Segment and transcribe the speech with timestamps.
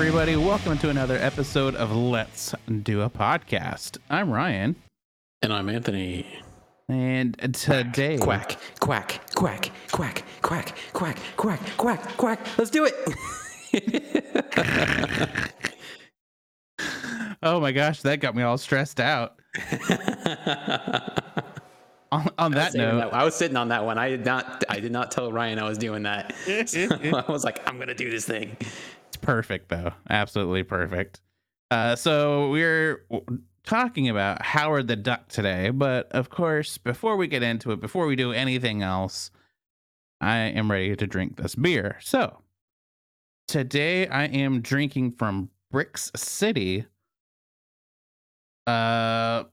[0.00, 0.34] everybody.
[0.34, 2.54] Welcome to another episode of Let's
[2.84, 3.98] Do a Podcast.
[4.08, 4.74] I'm Ryan,
[5.42, 6.26] And I'm Anthony.
[6.88, 12.40] and today, Quack, quack, quack, quack, quack, quack, quack, quack, quack.
[12.56, 12.94] Let's do it.
[17.42, 19.38] oh my gosh, that got me all stressed out.
[22.12, 23.96] On, on that note, that- I was sitting on that one.
[23.96, 24.64] I did not.
[24.68, 26.34] I did not tell Ryan I was doing that.
[26.66, 26.88] So
[27.28, 28.56] I was like, I'm gonna do this thing.
[29.20, 29.92] Perfect, though.
[30.08, 31.20] Absolutely perfect.
[31.70, 33.04] Uh, so we're
[33.64, 38.06] talking about Howard the Duck today, but of course, before we get into it, before
[38.06, 39.30] we do anything else,
[40.20, 41.98] I am ready to drink this beer.
[42.00, 42.42] So
[43.46, 46.86] today I am drinking from Bricks City.
[48.66, 49.44] Uh,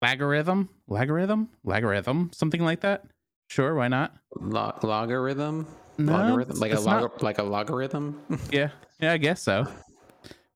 [0.00, 3.04] logarithm, logarithm, logarithm, something like that.
[3.48, 4.14] Sure, why not?
[4.40, 5.66] Log- logarithm.
[6.06, 8.20] No, logarithm, like a it's not- log- like a logarithm.
[8.52, 9.66] Yeah, yeah, I guess so.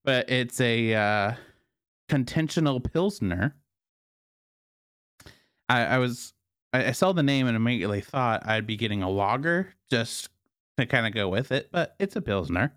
[0.05, 1.33] But it's a uh
[2.09, 3.55] contentional pilsner.
[5.69, 6.33] I, I was
[6.73, 10.29] I, I saw the name and immediately thought I'd be getting a lager just
[10.79, 12.73] to kind of go with it, but it's a pilsner.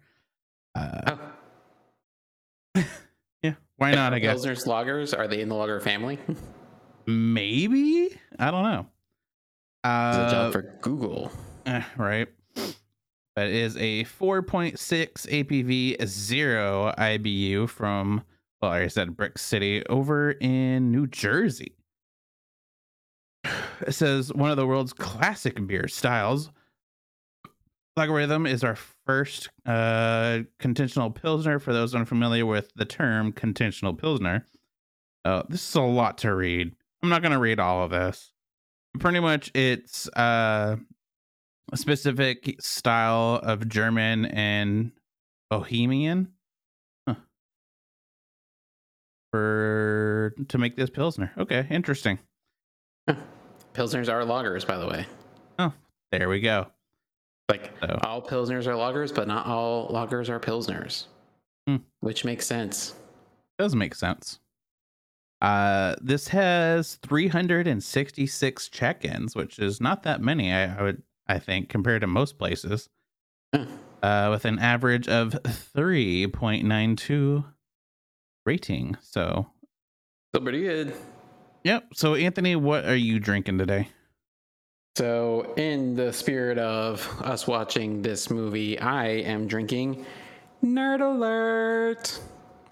[0.75, 1.15] Uh,
[2.75, 2.83] oh,
[3.43, 4.13] yeah, why not?
[4.13, 6.17] I guess Pilsner's lagers are they in the lager family?
[7.05, 8.85] Maybe I don't know.
[9.83, 11.31] a Uh, job for Google.
[11.65, 12.27] Eh, right.
[13.39, 18.21] But it is a 4.6 ABV, zero IBU from,
[18.61, 21.71] well, like I said, Brick City over in New Jersey.
[23.45, 26.51] It says one of the world's classic beer styles.
[27.95, 31.59] Logarithm is our first uh, contentional pilsner.
[31.59, 34.45] For those unfamiliar with the term contentional pilsner,
[35.23, 36.75] uh, this is a lot to read.
[37.01, 38.33] I'm not going to read all of this.
[38.99, 40.75] Pretty much, it's uh,
[41.71, 44.91] a specific style of German and
[45.49, 46.29] Bohemian
[47.07, 47.15] huh.
[49.31, 51.31] for to make this pilsner.
[51.37, 52.19] Okay, interesting.
[53.73, 55.05] Pilsners are lagers, by the way.
[55.57, 55.73] Oh,
[56.11, 56.67] there we go.
[57.49, 61.05] Like So- all pilsners are lagers, but not all lagers are pilsners.
[61.67, 61.77] Hmm.
[61.99, 62.95] Which makes sense.
[63.57, 64.39] Does make sense.
[65.41, 70.51] Uh, this has 366 check-ins, which is not that many.
[70.51, 72.89] I, I would, I think, compared to most places.
[73.55, 73.63] Hmm.
[74.03, 77.43] Uh, with an average of 3.92
[78.45, 78.97] rating.
[79.01, 79.47] So,
[80.31, 80.93] Still pretty good.
[81.63, 81.85] yep.
[81.93, 83.89] So, Anthony, what are you drinking today?
[84.97, 90.05] So, in the spirit of us watching this movie, I am drinking
[90.63, 92.19] Nerd Alert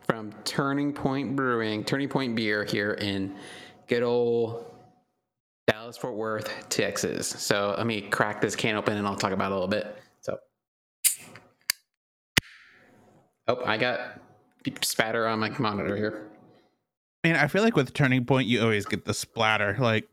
[0.05, 3.35] from Turning Point Brewing, Turning Point Beer here in
[3.87, 4.65] good old
[5.67, 7.27] Dallas Fort Worth, Texas.
[7.27, 9.97] So, let me crack this can open and I'll talk about it a little bit.
[10.21, 10.37] So,
[13.47, 14.19] oh, I got
[14.81, 16.27] spatter on my monitor here
[17.27, 19.75] Man, I feel like with Turning Point, you always get the splatter.
[19.77, 20.07] Like,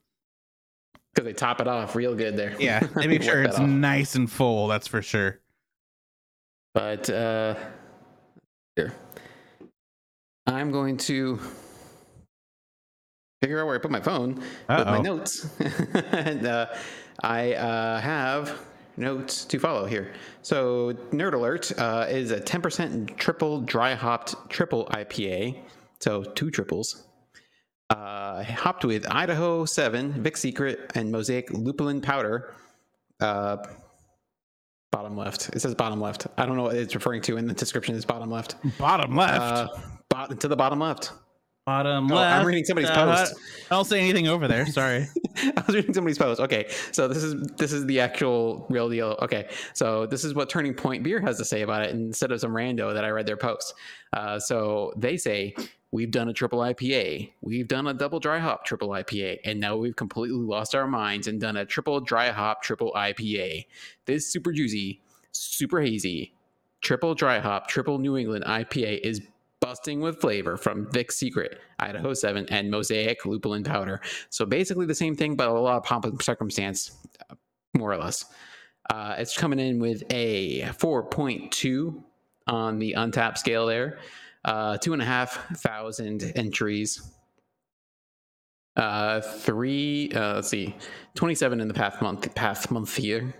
[1.12, 2.56] because they top it off real good there.
[2.59, 4.66] yeah, they make sure it's nice and full.
[4.66, 5.41] That's for sure.
[6.72, 7.54] But uh
[8.75, 8.92] here.
[10.47, 11.38] I'm going to
[13.44, 14.37] figure out where I put my phone
[14.71, 15.47] with my notes.
[16.12, 16.66] and uh,
[17.22, 18.59] I uh, have
[18.97, 20.15] notes to follow here.
[20.41, 25.59] So Nerd Alert uh, is a 10% triple dry hopped triple IPA.
[26.00, 27.04] So two triples.
[27.91, 32.54] Uh, hopped with Idaho 7, Vic Secret, and Mosaic Lupulin Powder.
[33.21, 33.59] Uh,
[34.91, 35.50] bottom left.
[35.50, 36.28] It says bottom left.
[36.38, 37.94] I don't know what it's referring to in the description.
[37.94, 38.56] It's bottom left.
[38.78, 39.38] Bottom left.
[39.38, 39.69] Uh,
[40.09, 41.12] bot- to the bottom left.
[41.66, 42.41] Bottom oh, left.
[42.41, 43.34] I'm reading somebody's Uh, post.
[43.70, 44.66] I don't say anything over there.
[44.66, 45.08] Sorry.
[45.36, 46.38] I was reading somebody's post.
[46.38, 49.16] Okay, so this is this is the actual real deal.
[49.22, 52.41] Okay, so this is what Turning Point Beer has to say about it instead of
[52.41, 53.72] some rando that I read their post.
[54.12, 55.54] Uh, so they say
[55.91, 59.74] we've done a triple IPA, we've done a double dry hop triple IPA, and now
[59.74, 63.65] we've completely lost our minds and done a triple dry hop triple IPA.
[64.04, 65.00] This super juicy,
[65.33, 66.34] super hazy,
[66.83, 69.22] triple dry hop triple New England IPA is
[69.65, 74.03] busting with flavor from Vic Secret, Idaho 7, and Mosaic Lupulin Powder.
[74.28, 76.95] So basically the same thing, but a lot of pomp and circumstance,
[77.31, 77.34] uh,
[77.75, 78.27] more or less.
[78.93, 82.05] Uh, it's coming in with a 4.2
[82.47, 84.01] on the Untappd scale there,
[84.45, 87.11] uh, two and a half thousand entries.
[88.77, 90.77] Uh, three, uh, let's see,
[91.15, 93.33] 27 in the past month, past month year.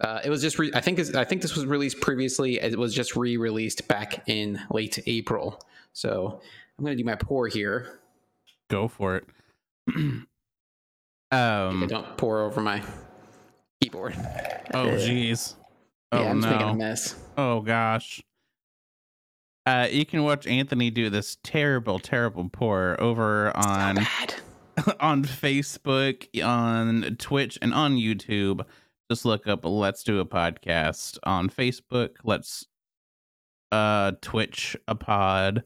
[0.00, 2.58] Uh, it was just, re- I think, I think this was released previously.
[2.58, 5.60] It was just re-released back in late April.
[5.92, 6.40] So
[6.78, 8.00] I'm gonna do my pour here.
[8.68, 9.24] Go for it.
[11.32, 11.86] I um.
[11.88, 12.82] don't pour over my
[13.80, 14.14] keyboard.
[14.74, 15.54] Oh, jeez.
[16.12, 17.14] Oh yeah, I'm just making a mess.
[17.36, 18.22] Oh gosh.
[19.66, 23.98] Uh, you can watch Anthony do this terrible, terrible pour over on
[25.00, 28.64] on Facebook, on Twitch, and on YouTube.
[29.10, 32.10] Just look up "Let's Do a Podcast" on Facebook.
[32.22, 32.64] Let's
[33.72, 35.64] uh Twitch a pod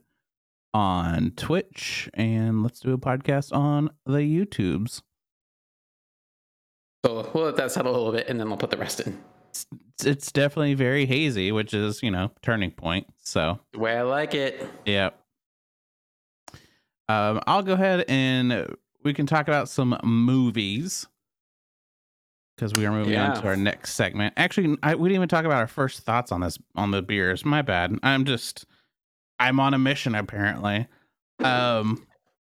[0.73, 5.03] on Twitch, and let's do a podcast on the YouTubes.
[7.05, 9.23] So we'll let that settle a little bit, and then we'll put the rest in.
[9.51, 9.67] It's,
[10.03, 13.07] it's definitely very hazy, which is you know turning point.
[13.23, 14.67] So The way I like it.
[14.87, 15.11] yeah.
[17.11, 21.07] Um, I'll go ahead and we can talk about some movies
[22.57, 24.35] because we are moving on to our next segment.
[24.37, 27.45] Actually, I, we didn't even talk about our first thoughts on this on the beers.
[27.45, 27.99] My bad.
[28.03, 28.65] I'm just
[29.39, 30.87] I'm on a mission apparently.
[31.41, 32.07] Um,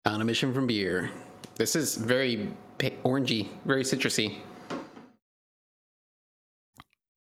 [0.05, 1.09] On a mission from beer.
[1.55, 4.37] This is very orangey, very citrusy.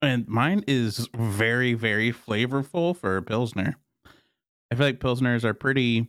[0.01, 3.75] and mine is very very flavorful for a pilsner.
[4.71, 6.07] I feel like pilsners are pretty.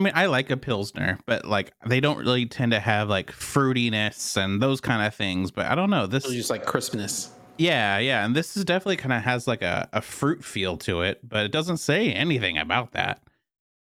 [0.00, 3.32] I mean, I like a pilsner, but like they don't really tend to have like
[3.32, 5.50] fruitiness and those kind of things.
[5.50, 6.24] But I don't know this.
[6.24, 7.30] It's just like crispness.
[7.56, 11.02] Yeah, yeah, and this is definitely kind of has like a, a fruit feel to
[11.02, 13.20] it, but it doesn't say anything about that.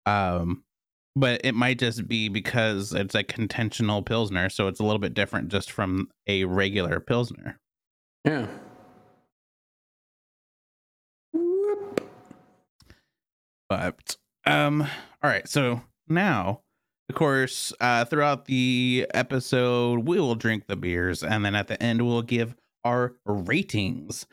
[0.06, 0.64] Um,
[1.16, 5.16] but it might just be because it's a contentional pilsner, so it's a little bit
[5.16, 7.60] different just from a regular pilsner.
[8.24, 8.46] Yeah.
[13.68, 14.84] But um,
[15.24, 16.62] all right, so now,
[17.10, 21.82] of course, uh, throughout the episode, we will drink the beers, and then at the
[21.82, 24.26] end, we'll give our ratings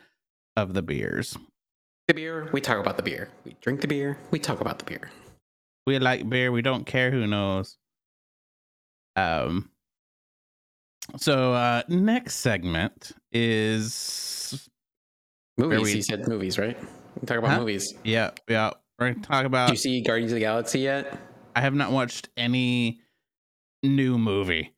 [0.55, 1.37] of the beers.
[2.07, 3.29] The beer, we talk about the beer.
[3.45, 5.09] We drink the beer, we talk about the beer.
[5.85, 7.77] we like beer we don't care who knows
[9.17, 9.69] um
[11.17, 14.69] so uh next segment is
[15.57, 16.77] Movies, we- he said movies, right?
[17.19, 17.59] We talk about Huh?
[17.59, 17.93] movies.
[18.03, 21.17] yeah yeah we're gonna talk about Do you see Guardians of the Galaxy yet?
[21.55, 22.99] I have not watched any
[23.83, 24.73] new movie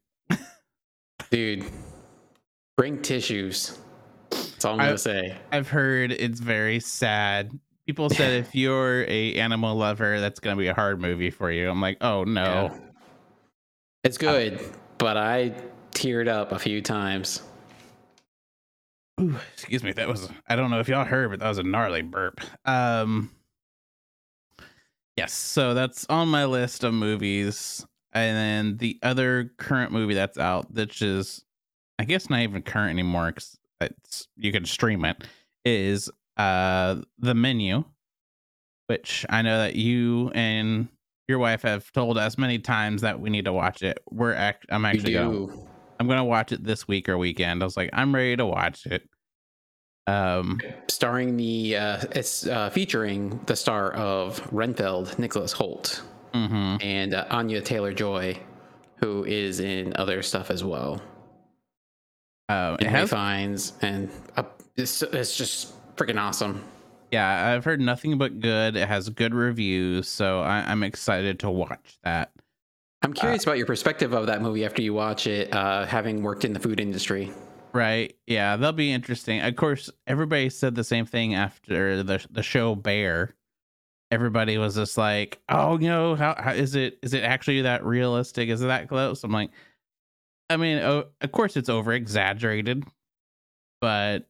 [1.31, 1.65] Dude,
[2.77, 3.77] bring tissues.
[4.29, 5.37] That's all I'm I- gonna say.
[5.51, 7.57] i've heard it's very sad
[7.87, 11.69] people said if you're a animal lover that's gonna be a hard movie for you
[11.69, 12.79] i'm like oh no Yeah.
[14.03, 14.59] It's good,
[14.99, 15.51] but I
[15.93, 17.41] teared up a few times.
[19.19, 19.93] Ooh, excuse me.
[19.93, 22.39] That was I don't know if y'all heard, but that was a gnarly burp.
[22.65, 23.31] Um
[25.15, 27.85] Yes, so that's on my list of movies.
[28.11, 31.43] And then the other current movie that's out, which is
[31.99, 35.23] I guess not even current anymore because it's you can stream it,
[35.63, 37.83] is uh the menu,
[38.87, 40.87] which I know that you and
[41.27, 43.99] your wife have told us many times that we need to watch it.
[44.11, 45.67] We're act I'm actually going.
[45.99, 47.61] I'm gonna watch it this week or weekend.
[47.61, 49.09] I was like, I'm ready to watch it.
[50.07, 56.01] Um, Starring the, uh, it's uh, featuring the star of Renfield, Nicholas Hoult,
[56.33, 56.83] mhm.
[56.83, 58.39] and uh, Anya Taylor Joy,
[58.97, 61.01] who is in other stuff as well.
[62.49, 64.43] Uh, it And Ray has, Fiennes, and uh,
[64.75, 66.63] it's, it's just freaking awesome.
[67.11, 68.75] yeah, I've heard nothing but good.
[68.75, 72.31] It has good reviews, so I, I'm excited to watch that.
[73.01, 76.45] I'm curious about your perspective of that movie after you watch it, uh, having worked
[76.45, 77.31] in the food industry.
[77.75, 78.15] Right?
[78.25, 79.41] Yeah, that'll be interesting.
[79.41, 83.35] Of course, everybody said the same thing after the the show Bear.
[84.11, 86.97] Everybody was just like, "Oh, you know, how, how is it?
[87.03, 88.49] Is it actually that realistic?
[88.49, 89.51] Is it that close?" I'm like,
[90.49, 92.85] I mean, oh, of course it's over exaggerated,
[93.81, 94.27] but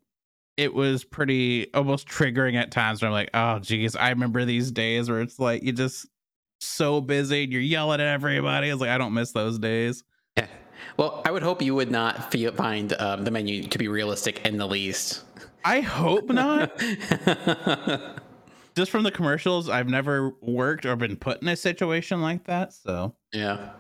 [0.58, 4.72] it was pretty almost triggering at times where I'm like, oh geez, I remember these
[4.72, 6.08] days where it's like you just
[6.62, 8.70] so busy and you're yelling at everybody.
[8.70, 10.04] It's like I don't miss those days.
[10.98, 14.46] Well, I would hope you would not feel, find um, the menu to be realistic
[14.46, 15.24] in the least.
[15.64, 16.78] I hope not.
[18.76, 22.74] Just from the commercials, I've never worked or been put in a situation like that.
[22.74, 23.72] So yeah.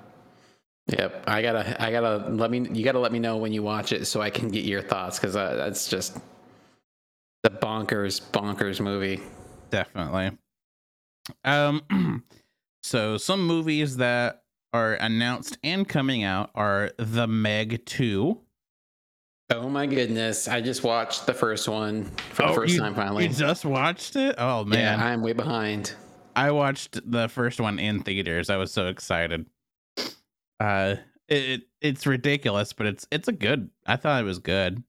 [0.87, 1.23] Yep.
[1.27, 1.83] I gotta.
[1.83, 2.67] I gotta let me.
[2.71, 5.19] You gotta let me know when you watch it so I can get your thoughts
[5.19, 6.17] because uh, that's just
[7.43, 9.21] the bonkers, bonkers movie.
[9.69, 10.31] definitely.
[11.43, 12.23] Um,
[12.83, 14.44] so some movies that
[14.75, 18.41] are announced and coming out are The Meg Two.
[19.51, 20.47] Oh my goodness!
[20.47, 23.27] I just watched the first one for the Oh, first you- time finally.
[23.27, 24.35] You just watched it?
[24.37, 25.93] Oh man, Yeah, I'm way behind.
[26.35, 28.49] I watched the first one in theaters.
[28.49, 29.45] I was so excited.
[30.59, 30.95] Uh,
[31.27, 33.69] it, it it's ridiculous, but it's it's a good.
[33.85, 34.83] I thought it was good.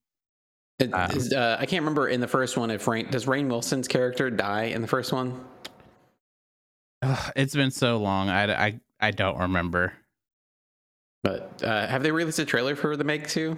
[0.78, 3.48] It, Um, is, uh, I can't remember in the first one if Rainn does Rainn
[3.48, 5.38] Wilson's character die in the first one.
[7.02, 8.28] Ugh, it's been so long.
[8.30, 9.92] I I I don't remember.
[11.22, 13.56] But uh, have they released a trailer for the Meg 2?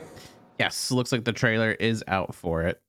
[0.59, 2.81] Yes, looks like the trailer is out for it.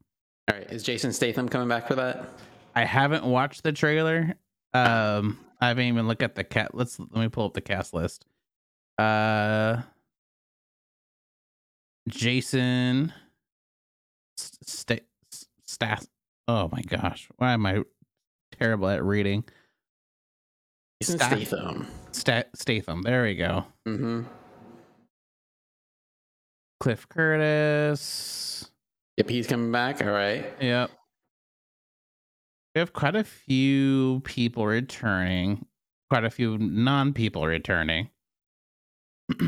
[0.49, 2.29] All right, is Jason Statham coming back for that?
[2.75, 4.35] I haven't watched the trailer.
[4.73, 6.73] Um, I haven't even looked at the cat.
[6.73, 8.25] Let's let me pull up the cast list.
[8.97, 9.81] Uh,
[12.07, 13.13] Jason,
[14.37, 15.03] St-
[15.65, 16.07] Stath.
[16.47, 17.83] Oh my gosh, why am I
[18.57, 19.43] terrible at reading?
[21.01, 21.87] Statham.
[22.11, 23.01] Stat- Statham.
[23.03, 23.65] There we go.
[23.87, 24.21] Mm-hmm.
[26.79, 28.69] Cliff Curtis.
[29.17, 30.01] Yep, he's coming back.
[30.01, 30.45] All right.
[30.61, 30.91] Yep.
[32.75, 35.65] We have quite a few people returning,
[36.09, 38.09] quite a few non people returning.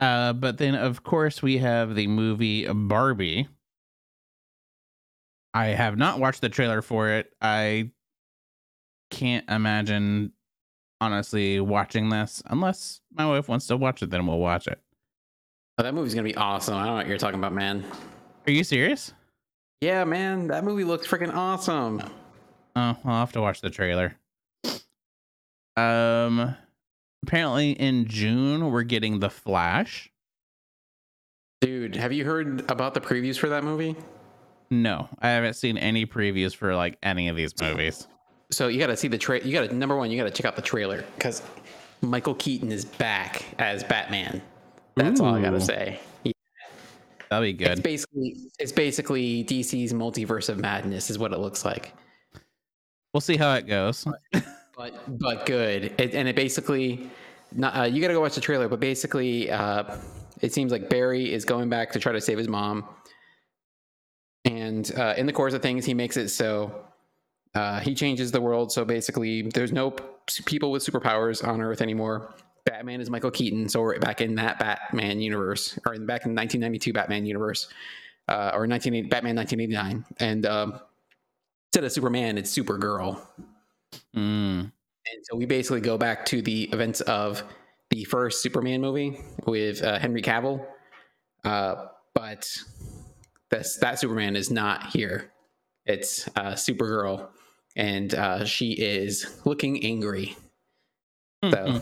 [0.00, 3.48] uh, but then, of course, we have the movie Barbie.
[5.52, 7.32] I have not watched the trailer for it.
[7.40, 7.90] I
[9.10, 10.32] can't imagine,
[11.00, 14.10] honestly, watching this unless my wife wants to watch it.
[14.10, 14.78] Then we'll watch it.
[15.78, 16.74] Oh, that movie's gonna be awesome.
[16.74, 17.84] I don't know what you're talking about, man.
[18.46, 19.12] Are you serious?
[19.80, 22.02] Yeah, man, that movie looks freaking awesome.
[22.76, 24.16] Oh, I'll have to watch the trailer.
[25.76, 26.54] Um,
[27.22, 30.10] apparently in June we're getting the Flash.
[31.62, 33.96] Dude, have you heard about the previews for that movie?
[34.70, 38.06] No, I haven't seen any previews for like any of these movies.
[38.50, 39.46] So you got to see the trailer.
[39.46, 41.42] You got to number one, you got to check out the trailer because
[42.02, 44.42] Michael Keaton is back as Batman.
[44.96, 46.00] That's all I gotta say.
[47.30, 47.82] That'll be It's good.
[47.82, 51.92] basically it's basically DC's multiverse of madness is what it looks like.
[53.14, 54.04] We'll see how it goes.
[54.76, 55.94] but but good.
[55.98, 57.08] It, and it basically,
[57.52, 58.68] not, uh, you got to go watch the trailer.
[58.68, 59.96] But basically, uh,
[60.40, 62.84] it seems like Barry is going back to try to save his mom,
[64.44, 66.84] and uh, in the course of things, he makes it so
[67.54, 68.72] uh, he changes the world.
[68.72, 70.04] So basically, there's no p-
[70.44, 72.34] people with superpowers on Earth anymore.
[72.64, 76.34] Batman is Michael Keaton, so we're back in that Batman universe, or in, back in
[76.34, 77.68] 1992 Batman universe,
[78.28, 80.80] uh, or 1980, Batman 1989, and um,
[81.68, 83.20] instead of Superman, it's Supergirl.
[84.14, 84.60] Mm.
[85.12, 87.42] And so we basically go back to the events of
[87.88, 90.64] the first Superman movie with uh, Henry Cavill,
[91.44, 92.48] uh, but
[93.50, 95.32] this that Superman is not here.
[95.86, 97.28] It's uh, Supergirl,
[97.76, 100.36] and uh, she is looking angry.
[101.50, 101.80] So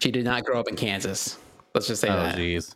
[0.00, 1.38] she did not grow up in Kansas.
[1.74, 2.36] Let's just say oh that.
[2.36, 2.74] jeez.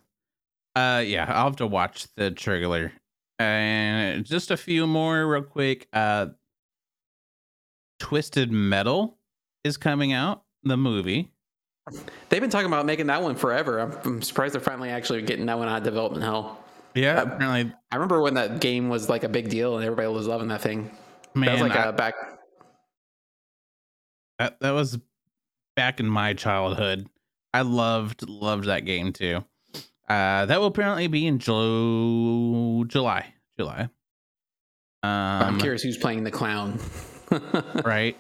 [0.76, 2.92] Uh, yeah, I'll have to watch the trailer.
[3.38, 5.86] And just a few more real quick.
[5.92, 6.26] Uh,
[8.00, 9.16] Twisted Metal
[9.62, 10.42] is coming out.
[10.64, 11.30] The movie.
[12.28, 13.78] They've been talking about making that one forever.
[13.78, 16.58] I'm, I'm surprised they're finally actually getting that one out of development hell.
[16.94, 20.08] Yeah, Uh, apparently, I remember when that game was like a big deal and everybody
[20.08, 20.90] was loving that thing.
[21.34, 22.14] Man, that was like I- a back.
[24.38, 24.98] that that was
[25.76, 27.06] back in my childhood.
[27.52, 29.44] I loved loved that game too.
[30.08, 33.32] Uh, that will apparently be in Ju- July.
[33.58, 33.88] July.
[35.02, 36.78] I'm Um, curious who's playing the clown.
[37.84, 38.16] right.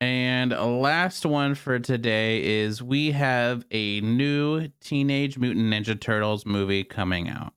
[0.00, 6.84] And last one for today is we have a new Teenage Mutant Ninja Turtles movie
[6.84, 7.52] coming out.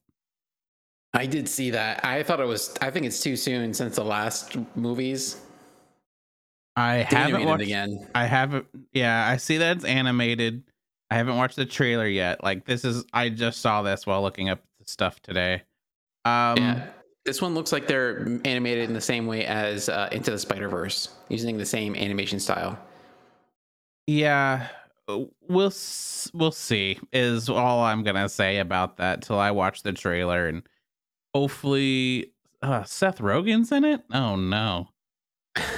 [1.14, 2.06] I did see that.
[2.06, 2.74] I thought it was.
[2.82, 5.42] I think it's too soon since the last movies.
[6.76, 7.64] I They haven't watched.
[7.64, 8.08] again.
[8.16, 8.66] I haven't.
[8.94, 10.64] Yeah, I see that it's animated.
[11.10, 12.42] I haven't watched the trailer yet.
[12.44, 13.04] Like this is.
[13.12, 15.64] I just saw this while looking up the stuff today.
[16.24, 16.88] Um, yeah,
[17.26, 20.70] this one looks like they're animated in the same way as uh, Into the Spider
[20.70, 22.80] Verse, using the same animation style.
[24.08, 24.68] Yeah,
[25.08, 25.74] we'll
[26.34, 27.00] we'll see.
[27.12, 30.64] Is all I'm gonna say about that till I watch the trailer and
[31.34, 34.04] hopefully uh, Seth Rogen's in it.
[34.14, 34.90] Oh no.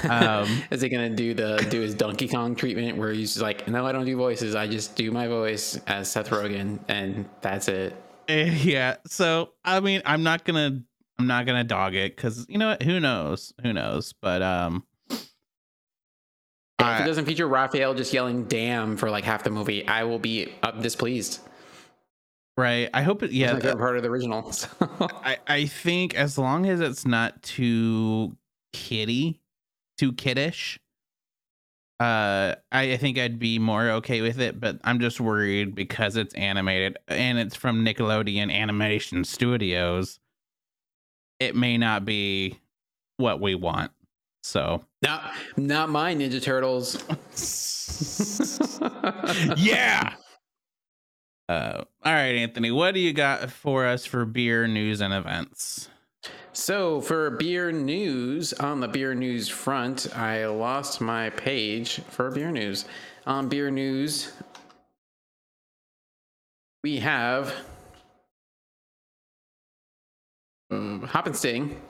[0.07, 3.85] Um, Is he gonna do the do his Donkey Kong treatment where he's like, no,
[3.85, 4.55] I don't do voices.
[4.55, 7.95] I just do my voice as Seth Rogen, and that's it.
[8.27, 8.97] Eh, yeah.
[9.07, 10.81] So I mean, I'm not gonna
[11.19, 12.83] I'm not gonna dog it because you know what?
[12.83, 13.53] Who knows?
[13.61, 14.13] Who knows?
[14.21, 14.83] But um,
[16.93, 20.19] if it doesn't feature Raphael just yelling "damn" for like half the movie, I will
[20.19, 21.39] be uh, displeased.
[22.57, 22.89] Right.
[22.93, 23.31] I hope it.
[23.31, 23.73] Yeah, Yeah.
[23.73, 24.51] my part of the original.
[24.51, 24.67] so.
[24.89, 28.35] I I think as long as it's not too
[28.73, 29.41] kitty,
[29.97, 30.79] too kiddish.
[31.99, 36.17] Uh, I, I think I'd be more okay with it, but I'm just worried because
[36.17, 40.19] it's animated and it's from Nickelodeon Animation Studios.
[41.39, 42.59] It may not be
[43.17, 43.91] what we want.
[44.41, 46.97] So not not my Ninja Turtles.
[49.57, 50.13] yeah.
[51.49, 55.89] Uh, all right, Anthony, what do you got for us for beer news and events?
[56.53, 62.51] So for beer news, on the beer news front, I lost my page for beer
[62.51, 62.85] news.
[63.25, 64.31] On beer news,
[66.83, 67.53] we have
[70.71, 71.81] um, Hop and Sting.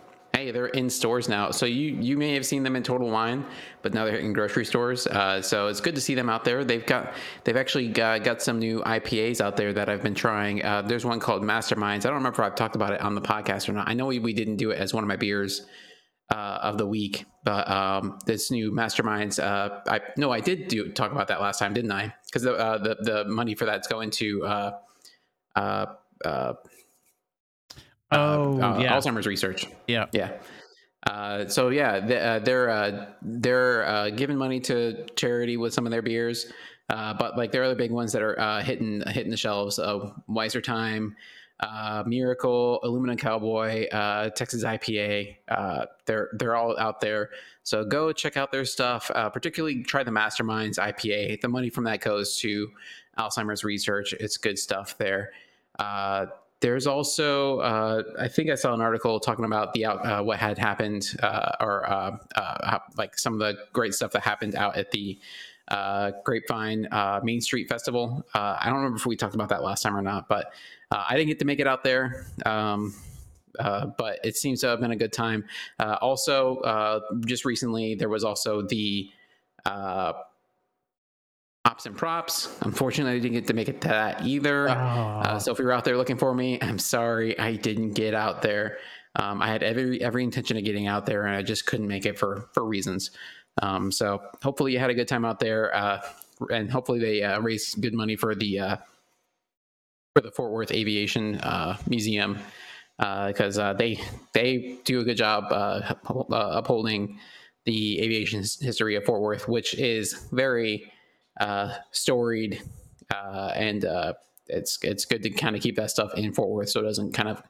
[0.44, 1.52] Hey, Hey, they're in stores now.
[1.52, 3.46] So you you may have seen them in Total Wine,
[3.82, 5.08] but now they're in grocery stores.
[5.08, 6.66] Uh, so it's good to see them out there.
[6.66, 7.14] They've got
[7.46, 10.62] they've actually got, got some new IPAs out there that I've been trying.
[10.62, 12.00] Uh, there's one called Masterminds.
[12.00, 13.88] I don't remember if I've talked about it on the podcast or not.
[13.88, 15.66] I know we, we didn't do it as one of my beers
[16.30, 19.42] uh, of the week, but um, this new Masterminds.
[19.42, 22.14] Uh, I no, I did do talk about that last time, didn't I?
[22.26, 24.46] Because the, uh, the the money for that's going to.
[24.46, 24.72] Uh,
[25.56, 25.86] uh,
[26.26, 26.54] uh,
[28.14, 28.94] Oh, uh, yeah.
[28.94, 29.68] Alzheimer's research.
[29.88, 30.06] Yeah.
[30.12, 30.32] Yeah.
[31.06, 35.86] Uh, so yeah, th- uh, they're uh, they're uh, giving money to charity with some
[35.86, 36.52] of their beers,
[36.90, 39.80] uh, but like there are other big ones that are uh, hitting hitting the shelves.
[40.28, 41.14] Wiser Time,
[41.60, 45.38] uh, Miracle, Aluminum Cowboy, uh, Texas IPA.
[45.48, 47.30] Uh, they're they're all out there.
[47.64, 49.10] So go check out their stuff.
[49.14, 51.42] Uh, particularly try the Masterminds IPA.
[51.42, 52.72] The money from that goes to
[53.18, 54.14] Alzheimer's research.
[54.14, 55.32] It's good stuff there.
[55.80, 56.28] Uh,
[56.64, 60.40] there's also, uh, I think I saw an article talking about the out, uh, what
[60.40, 64.78] had happened, uh, or uh, uh, like some of the great stuff that happened out
[64.78, 65.20] at the
[66.24, 66.88] Grapevine
[67.22, 68.26] Main Street Festival.
[68.34, 70.54] I don't remember if we talked about that last time or not, but
[70.90, 72.28] I didn't get to make it out there.
[72.46, 72.96] Um,
[73.60, 75.44] uh, but it seems to have been a good time.
[75.80, 79.10] Uh, also, uh, just recently, there was also the
[81.74, 82.58] uh, Pops and Props.
[82.62, 84.70] Unfortunately, I didn't get to make it to that either.
[84.70, 88.42] Uh, so if you're out there looking for me, I'm sorry I didn't get out
[88.42, 88.78] there.
[89.16, 92.06] Um, I had every every intention of getting out there, and I just couldn't make
[92.06, 93.12] it for for reasons.
[93.62, 96.02] Um, so hopefully you had a good time out there, uh,
[96.52, 98.78] and hopefully they uh, raise good money for the uh,
[100.16, 102.40] for the Fort Worth Aviation uh, Museum
[102.98, 104.00] because uh, they
[104.34, 107.20] they do a good job uh, uh, upholding
[107.66, 110.92] the aviation history of Fort Worth, which is very
[111.40, 112.62] uh, storied,
[113.14, 114.14] uh, and uh,
[114.48, 117.14] it's it's good to kind of keep that stuff in Fort Worth so it doesn't
[117.14, 117.42] kind of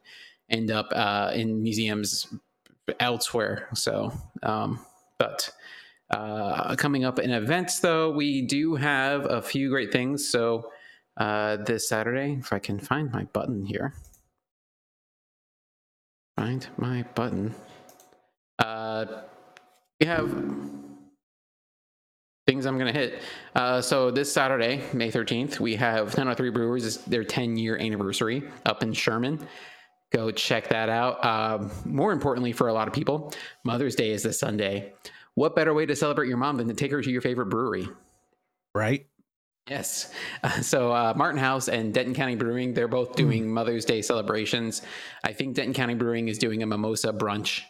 [0.50, 2.26] end up uh, in museums
[3.00, 3.68] elsewhere.
[3.74, 4.84] So, um,
[5.18, 5.50] but
[6.10, 10.28] uh, coming up in events, though, we do have a few great things.
[10.28, 10.70] So
[11.18, 13.94] this Saturday, if I can find my button here,
[16.36, 17.54] find my button.
[18.58, 19.06] Uh,
[20.00, 20.30] we have
[22.46, 23.22] things I'm going to hit.
[23.54, 28.44] Uh, so this Saturday, May 13th, we have 1003 Brewers, it's their 10 year anniversary
[28.66, 29.46] up in Sherman.
[30.12, 31.24] Go check that out.
[31.24, 33.32] Um, more importantly, for a lot of people,
[33.64, 34.92] Mother's Day is this Sunday.
[35.34, 37.88] What better way to celebrate your mom than to take her to your favorite brewery?
[38.74, 39.06] Right.
[39.68, 40.12] Yes.
[40.42, 44.82] Uh, so uh, Martin House and Denton County Brewing, they're both doing Mother's Day celebrations.
[45.24, 47.62] I think Denton County Brewing is doing a mimosa brunch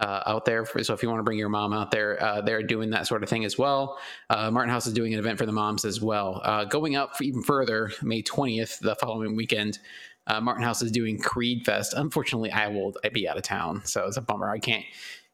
[0.00, 0.64] uh, out there.
[0.64, 3.06] For, so if you want to bring your mom out there, uh, they're doing that
[3.06, 3.98] sort of thing as well.
[4.30, 6.40] Uh, Martin House is doing an event for the moms as well.
[6.44, 9.78] Uh, going up even further, May 20th, the following weekend,
[10.26, 11.94] uh, Martin House is doing Creed Fest.
[11.94, 14.48] Unfortunately, I will I'd be out of town, so it's a bummer.
[14.48, 14.84] I can't.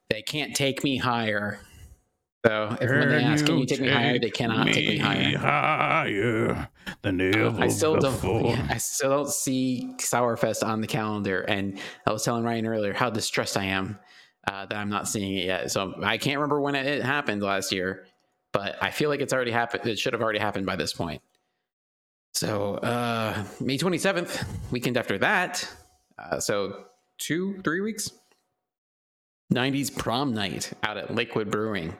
[0.09, 1.61] They can't take me higher.
[2.45, 5.39] So if when they ask, "Can you take me higher?" They cannot take me higher.
[5.39, 6.69] higher
[7.03, 8.13] than ever I still don't.
[8.13, 8.51] before.
[8.51, 12.93] yeah, I still don't see Sourfest on the calendar, and I was telling Ryan earlier
[12.93, 13.99] how distressed I am
[14.47, 15.71] uh, that I'm not seeing it yet.
[15.71, 18.07] So I can't remember when it, it happened last year,
[18.53, 19.87] but I feel like it's already happened.
[19.87, 21.21] It should have already happened by this point.
[22.33, 25.69] So uh, May 27th, weekend after that.
[26.19, 26.85] Uh, so
[27.19, 28.13] two, three weeks.
[29.53, 31.93] 90s prom night out at Lakewood Brewing.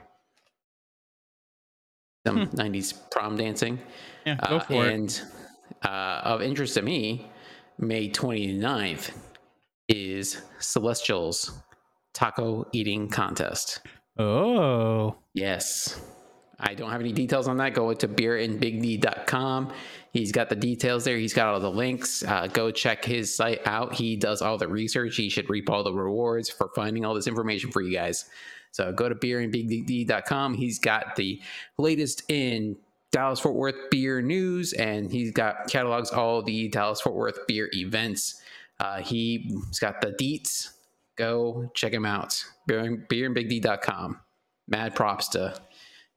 [2.27, 3.81] Some 90s prom dancing.
[4.27, 4.93] Yeah, go Uh, for it.
[4.95, 5.23] and
[5.83, 7.27] uh, of interest to me,
[7.79, 9.11] May 29th
[9.89, 11.59] is Celestial's
[12.13, 13.81] taco eating contest.
[14.19, 16.01] Oh, Yes.
[16.63, 17.73] I don't have any details on that.
[17.73, 19.73] Go to beerinbigd.com.
[20.13, 21.17] He's got the details there.
[21.17, 22.23] He's got all the links.
[22.23, 23.95] Uh, go check his site out.
[23.95, 25.17] He does all the research.
[25.17, 28.27] He should reap all the rewards for finding all this information for you guys.
[28.73, 30.55] So go to beerinbigd.com.
[30.55, 31.41] He's got the
[31.79, 32.77] latest in
[33.11, 37.69] Dallas Fort Worth beer news, and he's got catalogs all the Dallas Fort Worth beer
[37.73, 38.41] events.
[38.79, 40.71] Uh, he's got the deets.
[41.21, 42.43] Go check him out.
[42.67, 44.19] Beer, beerinbigd.com.
[44.69, 45.55] Mad props to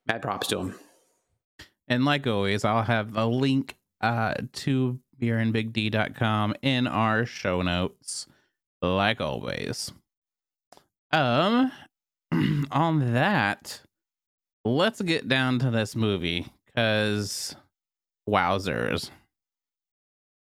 [0.07, 0.75] mad props to him.
[1.89, 8.27] and like always, I'll have a link uh, to beerinbigd.com in our show notes,
[8.81, 9.91] like always.
[11.11, 11.69] Um,
[12.71, 13.81] on that,
[14.63, 17.57] let's get down to this movie because
[18.29, 19.09] wowzers,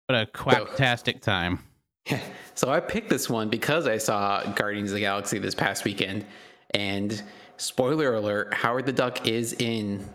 [0.08, 1.60] what a quacktastic time!
[2.54, 6.26] So I picked this one because I saw Guardians of the Galaxy this past weekend,
[6.72, 7.24] and
[7.58, 10.08] spoiler alert: Howard the Duck is in.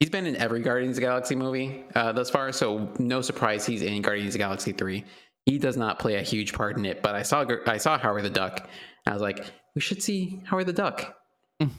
[0.00, 3.66] He's been in every Guardians of the Galaxy movie uh, thus far, so no surprise
[3.66, 5.04] he's in Guardians of the Galaxy three.
[5.44, 8.22] He does not play a huge part in it, but I saw I saw Howard
[8.22, 8.68] the Duck
[9.06, 11.16] I was like, we should see Howard the Duck.
[11.60, 11.70] Mm.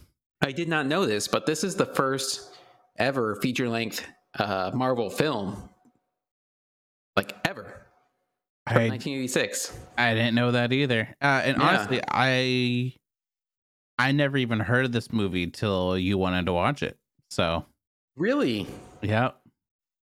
[0.41, 2.55] I did not know this, but this is the first
[2.97, 4.05] ever feature length
[4.37, 5.72] uh, Marvel film, like ever, from
[8.65, 9.77] I 1986.
[9.97, 11.09] I didn't know that either.
[11.21, 11.63] Uh, and Yeah.
[11.67, 12.93] honestly, I
[13.99, 16.97] I never even heard of this movie till you wanted to watch it.
[17.29, 17.65] So
[18.15, 18.67] Really?
[19.01, 19.31] yeah,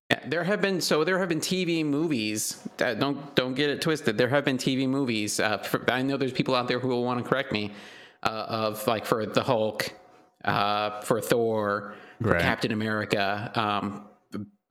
[0.09, 2.61] Yeah, there have been so there have been TV movies.
[2.77, 4.17] That, don't don't get it twisted.
[4.17, 5.39] There have been TV movies.
[5.39, 7.71] Uh, for, I know there's people out there who will want to correct me.
[8.23, 9.91] Uh, of like for the Hulk,
[10.45, 12.41] uh, for Thor, for Right.
[12.41, 13.51] Captain America.
[13.55, 14.07] Um,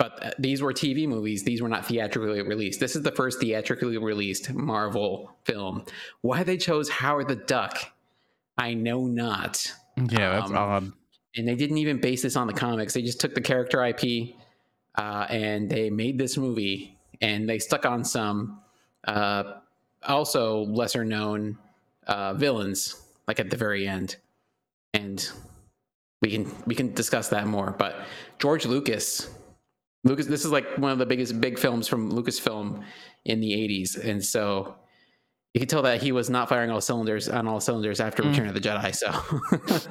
[0.00, 1.44] but uh, these were TV movies.
[1.44, 2.80] These were not theatrically released.
[2.80, 5.84] This is the first theatrically released Marvel film.
[6.22, 7.76] Why they chose Howard the Duck,
[8.56, 9.70] I know not.
[9.98, 10.92] yeah, that's Um, odd.
[11.36, 12.94] and they didn't even base this on the comics.
[12.94, 14.36] They just took the character IP
[14.96, 18.62] uh, and they made this movie, and they stuck on some
[19.06, 19.44] uh,
[20.08, 21.58] also lesser known
[22.06, 24.16] uh, villains, like at the very end.
[24.94, 25.30] And
[26.22, 27.74] we can we can discuss that more.
[27.78, 27.96] But
[28.38, 29.28] George Lucas,
[30.04, 32.82] Lucas, this is like one of the biggest big films from Lucasfilm
[33.24, 34.76] in the '80s, and so.
[35.52, 38.28] You can tell that he was not firing all cylinders on all cylinders after Mm.
[38.30, 38.94] Return of the Jedi.
[38.94, 39.90] So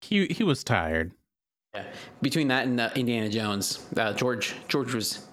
[0.00, 1.12] He he was tired.
[1.72, 1.84] Yeah.
[2.20, 5.24] Between that and uh, Indiana Jones, uh, George George was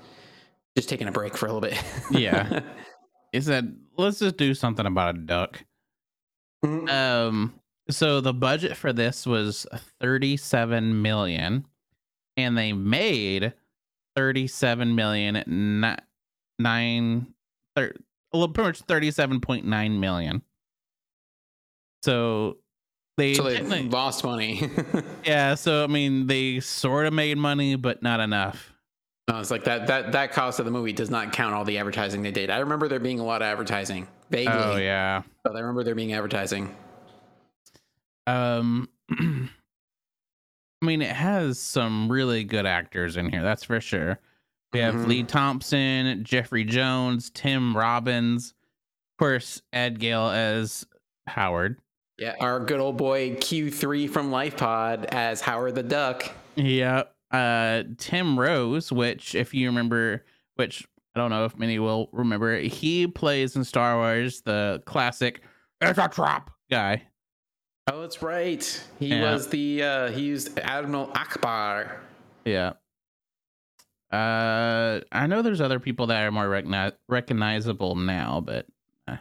[0.77, 1.81] just taking a break for a little bit.
[2.11, 2.59] Yeah.
[3.31, 5.63] He said, "Let's just do something about a duck."
[6.63, 6.87] Mhm.
[6.89, 9.65] Um, so the budget for this was
[9.99, 11.65] 37 million,
[12.37, 13.53] and they made
[14.15, 15.43] 37 million
[15.81, 15.95] ni-
[16.59, 17.33] nine,
[17.75, 17.93] thir-
[18.31, 20.41] pretty much 37.9 million.
[22.03, 22.57] So
[23.17, 24.69] they, so they lost money.
[25.25, 25.55] yeah.
[25.55, 28.73] So I mean, they sort of made money, but not enough.
[29.29, 31.77] no, it's like that that that cost of the movie does not count all the
[31.77, 32.49] advertising they did.
[32.49, 35.23] I remember there being a lot of advertising, vaguely, Oh yeah.
[35.43, 36.75] but I remember there being advertising.
[38.27, 38.89] Um,
[40.81, 43.41] I mean, it has some really good actors in here.
[43.43, 44.19] That's for sure.
[44.73, 45.07] We have Mhm.
[45.07, 48.53] Lea Thompson, Jeffrey Jones, Tim Robbins,
[49.13, 50.85] of course, Ed Gale as
[51.27, 51.77] Howard.
[52.17, 56.29] Yeah, our good old boy Q3 from Life Pod as Howard the Duck.
[56.55, 57.03] Yeah.
[57.31, 60.85] Uh, Tim Rose, which, if you remember, which
[61.15, 65.41] I don't know if many will remember, he plays in Star Wars the classic
[65.81, 67.03] "It's a trap" guy.
[67.91, 68.83] Oh, that's right.
[68.99, 69.33] He Yeah.
[69.33, 71.97] was the uh, he used Admiral Ackbar.
[72.43, 72.73] Yeah.
[74.11, 78.65] Uh, I know there's other people that are more recogni- recognizable now, but
[79.07, 79.17] eh,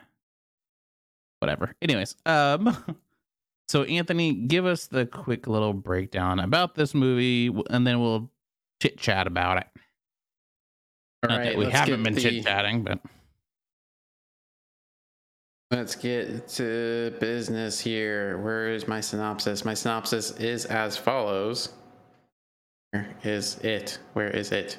[1.40, 1.74] whatever.
[1.82, 2.76] Anyways, um,
[3.68, 8.30] so Anthony, give us the quick little breakdown about this movie, and then we'll
[8.80, 9.66] chit chat about it.
[11.28, 13.00] All Not that we haven't been the- chit chatting, but
[15.74, 18.38] Let's get to business here.
[18.38, 19.64] Where is my synopsis?
[19.64, 21.70] My synopsis is as follows.
[22.92, 23.98] Where is it?
[24.12, 24.78] Where is it?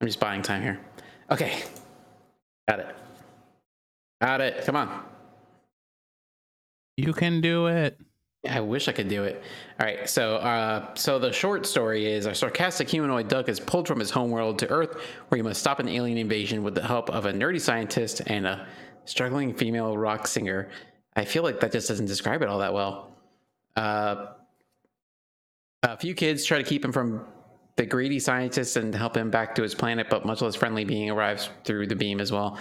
[0.00, 0.80] I'm just buying time here.
[1.30, 1.62] Okay.
[2.68, 2.96] Got it.
[4.20, 4.64] Got it.
[4.64, 5.04] Come on.
[6.96, 7.96] you can do it.
[8.48, 9.42] I wish I could do it.
[9.80, 13.88] All right, so uh, so the short story is a sarcastic humanoid duck is pulled
[13.88, 14.96] from his homeworld to Earth,
[15.28, 18.46] where he must stop an alien invasion with the help of a nerdy scientist and
[18.46, 18.66] a
[19.04, 20.70] struggling female rock singer.
[21.16, 23.16] I feel like that just doesn't describe it all that well.
[23.76, 24.26] Uh,
[25.82, 27.24] a few kids try to keep him from
[27.76, 31.10] the greedy scientist and help him back to his planet, but much less friendly being
[31.10, 32.58] arrives through the beam as well.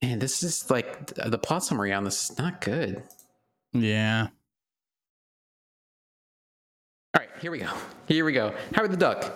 [0.00, 3.02] And this is like the plot summary on this is not good.
[3.72, 4.28] Yeah.
[7.14, 7.72] All right, here we go.
[8.06, 8.54] Here we go.
[8.74, 9.32] Howard the Duck.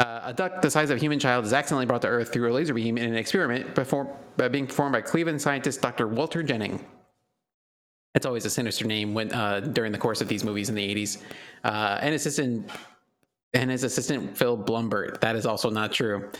[0.00, 2.50] Uh, a duck the size of a human child is accidentally brought to Earth through
[2.50, 6.08] a laser beam in an experiment perform, uh, being performed by Cleveland scientist Dr.
[6.08, 6.80] Walter Jennings.
[8.14, 10.94] It's always a sinister name when uh, during the course of these movies in the
[10.94, 11.22] 80s.
[11.64, 12.70] Uh, and assistant
[13.52, 15.20] and his assistant Phil Blumburtt.
[15.20, 16.30] That is also not true.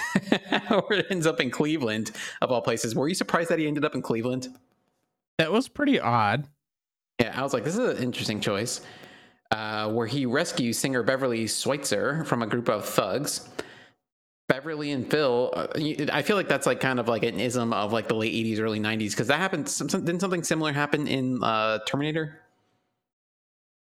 [0.50, 2.10] Howard ends up in Cleveland,
[2.42, 2.94] of all places.
[2.94, 4.48] Were you surprised that he ended up in Cleveland?
[5.38, 6.46] That was pretty odd.
[7.20, 8.82] Yeah, I was like, this is an interesting choice.
[9.52, 13.48] Uh, where he rescues singer Beverly Switzler from a group of thugs.
[14.48, 15.66] Beverly and Phil, uh,
[16.12, 18.60] I feel like that's like kind of like an ism of like the late 80s,
[18.60, 19.68] early 90s, because that happened.
[19.68, 22.40] Some, some- didn't something similar happen in uh, Terminator?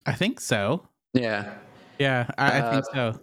[0.06, 0.86] I think so.
[1.14, 1.54] Yeah.
[1.98, 3.20] Yeah, I, I think Uh, so.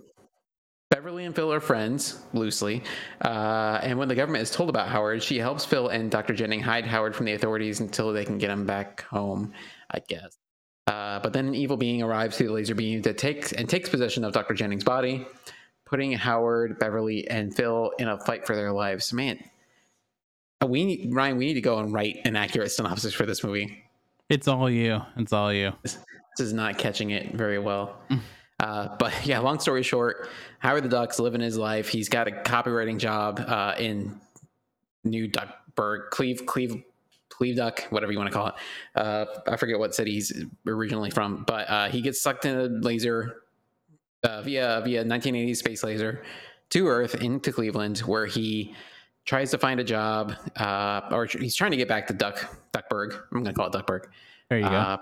[0.90, 2.82] Beverly and Phil are friends, loosely.
[3.24, 6.34] Uh, and when the government is told about Howard, she helps Phil and Dr.
[6.34, 9.54] Jennings hide Howard from the authorities until they can get him back home,
[9.92, 10.38] I guess.
[10.88, 13.90] Uh, but then an evil being arrives through the laser beam that takes and takes
[13.90, 14.54] possession of Dr.
[14.54, 15.28] Jennings' body,
[15.86, 19.12] putting Howard, Beverly, and Phil in a fight for their lives.
[19.14, 19.38] Man,
[20.64, 21.38] Uh, We need Ryan.
[21.38, 23.84] We need to go and write an accurate synopsis for this movie.
[24.30, 25.02] It's all you.
[25.18, 25.74] It's all you.
[25.84, 25.98] This
[26.40, 27.98] is not catching it very well.
[28.10, 28.20] Mm.
[28.60, 31.90] Uh, but yeah, long story short, Howard the Duck's living his life.
[31.90, 34.20] He's got a copywriting job uh, in
[35.04, 36.84] New Duckburg, Cleve, Cleve
[37.56, 38.54] Duck, whatever you want to call it.
[38.96, 42.64] Uh, I forget what city he's originally from, but uh, he gets sucked in a
[42.64, 43.44] laser
[44.24, 46.24] uh, via via 1980s space laser
[46.70, 48.76] to Earth into Cleveland, where he
[49.26, 53.14] tries to find a job, uh, or he's trying to get back to Duck Duckburg.
[53.14, 54.08] I'm going to call it Duckburg.
[54.50, 54.76] There you go.
[54.76, 54.98] Uh,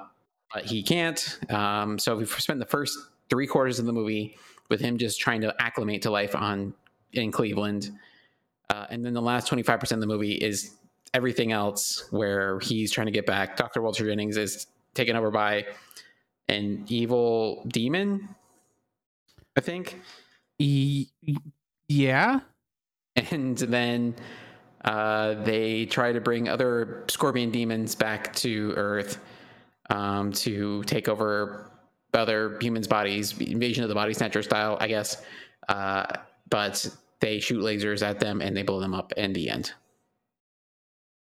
[0.53, 1.39] but he can't.
[1.49, 2.97] Um, so we've spent the first
[3.29, 4.37] three quarters of the movie
[4.69, 6.73] with him just trying to acclimate to life on
[7.13, 7.91] in Cleveland,
[8.69, 10.75] uh, and then the last twenty five percent of the movie is
[11.15, 13.57] everything else where he's trying to get back.
[13.57, 15.65] Doctor Walter Jennings is taken over by
[16.49, 18.29] an evil demon,
[19.57, 20.01] I think,
[20.59, 21.07] E-
[21.87, 22.41] yeah.
[23.15, 24.15] and then.
[24.83, 29.17] Uh, they try to bring other scorpion demons back to Earth
[29.89, 31.71] um, to take over
[32.13, 35.23] other humans' bodies, invasion of the body snatcher style, I guess.
[35.67, 36.05] Uh,
[36.51, 36.87] but
[37.19, 39.73] they shoot lasers at them and they blow them up in the end.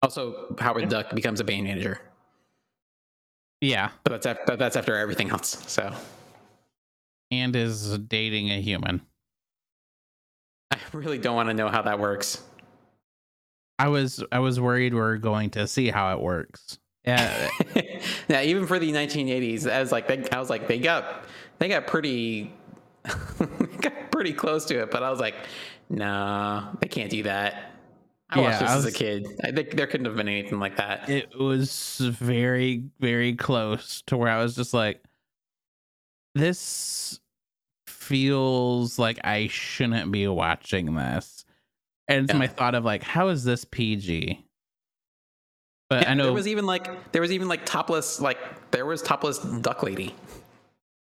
[0.05, 1.99] Also, Howard Duck becomes a band manager,
[3.59, 3.89] Yeah.
[4.03, 5.63] but that's after, that's after everything else.
[5.65, 5.91] So
[7.31, 9.01] And is dating a human.
[10.71, 12.43] I really don't want to know how that works.
[13.79, 16.77] I was I was worried we are going to see how it works.
[17.03, 17.49] Yeah.
[18.27, 21.25] yeah, even for the 1980s, I was like, they, I was like, they got
[21.57, 22.53] they got pretty
[23.81, 25.35] got pretty close to it, but I was like,
[25.89, 27.71] nah, they can't do that.
[28.35, 29.25] I Yeah, watched this I as a kid.
[29.43, 31.09] I think there couldn't have been anything like that.
[31.09, 35.01] it was very very close to where I was just like
[36.35, 37.19] this
[37.87, 41.45] feels like I shouldn't be watching this.
[42.07, 42.39] And it's Yeah.
[42.39, 44.43] my thought of like how is this PG?
[45.89, 48.37] But Yeah, I know there was even like there was even like topless like
[48.71, 50.13] there was topless duck lady.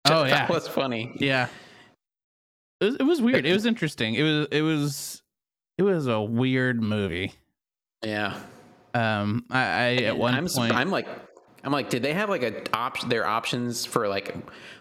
[0.06, 0.48] Oh, that yeah.
[0.52, 1.16] was funny.
[1.20, 1.48] yeah.
[2.82, 3.46] It was, it was weird.
[3.46, 4.16] It was interesting.
[4.16, 5.22] It was it was
[5.78, 7.34] it was a weird movie.
[8.04, 8.40] Yeah.
[8.94, 11.08] Um I, I at one I'm, point I'm like,
[11.64, 13.10] I'm like, did they have like a option?
[13.10, 14.36] Their options for like,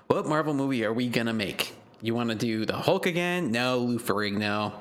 [0.08, 1.74] what Marvel movie are we gonna make?
[2.02, 3.50] You want to do the Hulk again?
[3.50, 4.72] No, Lou Ferrigno.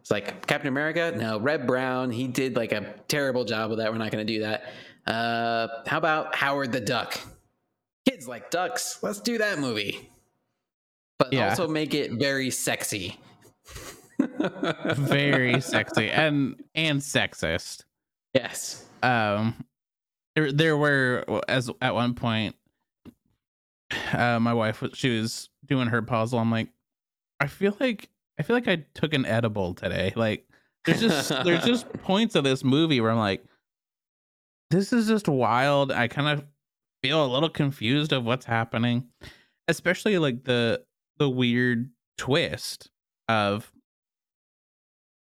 [0.00, 1.14] It's like Captain America.
[1.16, 2.10] No, Reb Brown.
[2.10, 3.92] He did like a terrible job with that.
[3.92, 4.64] We're not gonna do that.
[5.06, 7.18] Uh, how about Howard the Duck?
[8.08, 8.98] Kids like ducks.
[9.02, 10.10] Let's do that movie.
[11.18, 11.50] But Yeah.
[11.50, 13.18] also make it very sexy.
[14.18, 17.84] Very sexy and and sexist.
[18.34, 18.84] yes.
[19.02, 19.64] um
[20.34, 22.56] there there were as at one point
[24.12, 26.68] uh my wife was she was doing her puzzle i'm like
[27.40, 30.46] i feel like i feel like i took an edible today like
[30.84, 33.44] there's just there's just points of this movie where i'm like
[34.70, 36.44] this is just wild i kind of
[37.02, 39.06] feel a little confused of what's happening
[39.68, 40.82] especially like the
[41.18, 42.90] the weird twist
[43.28, 43.70] of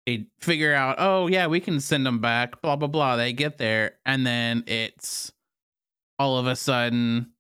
[0.06, 3.16] they figure out, oh yeah, we can send them back, blah blah blah.
[3.16, 5.32] They get there, and then it's
[6.20, 7.32] all of a sudden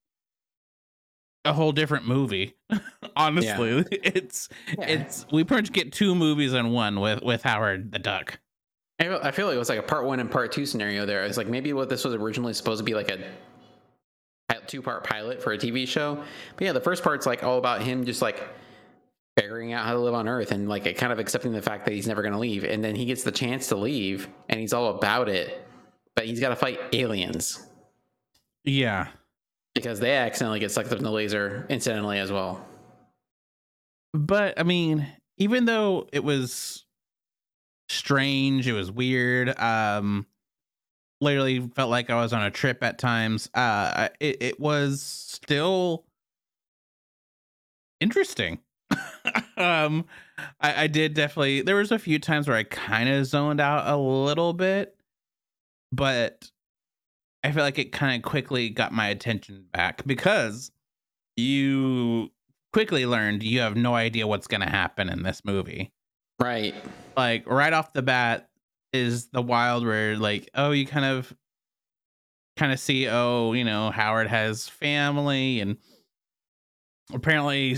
[1.45, 2.56] a whole different movie.
[3.15, 4.88] Honestly, it's Yeah.
[4.88, 8.39] it's we pretty much get two movies in one with with Howard the Duck.
[9.00, 11.08] I feel, I feel like it was like a part one and part two scenario
[11.08, 11.24] there.
[11.24, 13.19] It's like maybe what this was originally supposed to be like a
[14.67, 16.24] two part pilot for a TV show.
[16.56, 18.47] But yeah, the first part's like all about him just like
[19.37, 21.93] figuring out how to live on Earth and like kind of accepting the fact that
[21.93, 22.63] he's never going to leave.
[22.63, 25.65] And then he gets the chance to leave and he's all about it,
[26.15, 27.65] but he's got to fight aliens
[28.63, 29.07] Yeah,
[29.73, 32.65] because they accidentally get sucked up in the laser incidentally as well.
[34.13, 36.85] but I mean, even though it was
[37.89, 39.57] strange, it was weird.
[39.59, 40.25] Um,
[41.21, 43.49] literally felt like I was on a trip at times.
[43.53, 46.05] Uh, it it was still
[47.99, 48.59] interesting.
[49.57, 50.05] um,
[50.60, 51.62] I, I did definitely.
[51.62, 54.95] There was a few times where I kind of zoned out a little bit,
[55.91, 56.49] but
[57.43, 60.71] I feel like it kind of quickly got my attention back because
[61.36, 62.31] you
[62.73, 65.91] quickly learned you have no idea what's going to happen in this movie.
[66.39, 66.75] Right.
[67.17, 68.49] Like right off the bat
[68.93, 71.34] is the wild where like oh you kind of
[72.57, 75.77] kind of see oh you know Howard has family and
[77.13, 77.77] apparently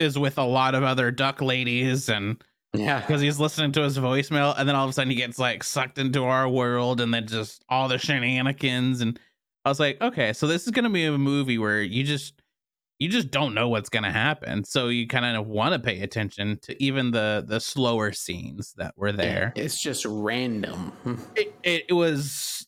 [0.00, 3.00] is with a lot of other duck ladies and Yeah.
[3.00, 5.62] because he's listening to his voicemail and then all of a sudden he gets like
[5.64, 9.18] sucked into our world and then just all the shenanigans and
[9.64, 12.40] I was like, okay, so this is gonna be a movie where you just
[13.00, 14.62] you just don't know what's going to happen.
[14.62, 18.94] So you kind of want to pay attention to even the the slower scenes that
[18.96, 19.52] were there.
[19.56, 20.92] It's just random.
[21.34, 22.66] It, it, it was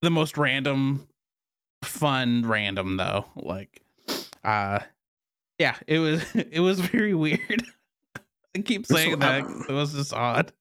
[0.00, 1.06] the most random,
[1.84, 3.26] fun random though.
[3.36, 3.82] Like,
[4.42, 4.78] uh,
[5.60, 7.62] yeah, it was it was very weird.
[8.56, 9.44] I keep saying that.
[9.68, 10.52] It was just odd.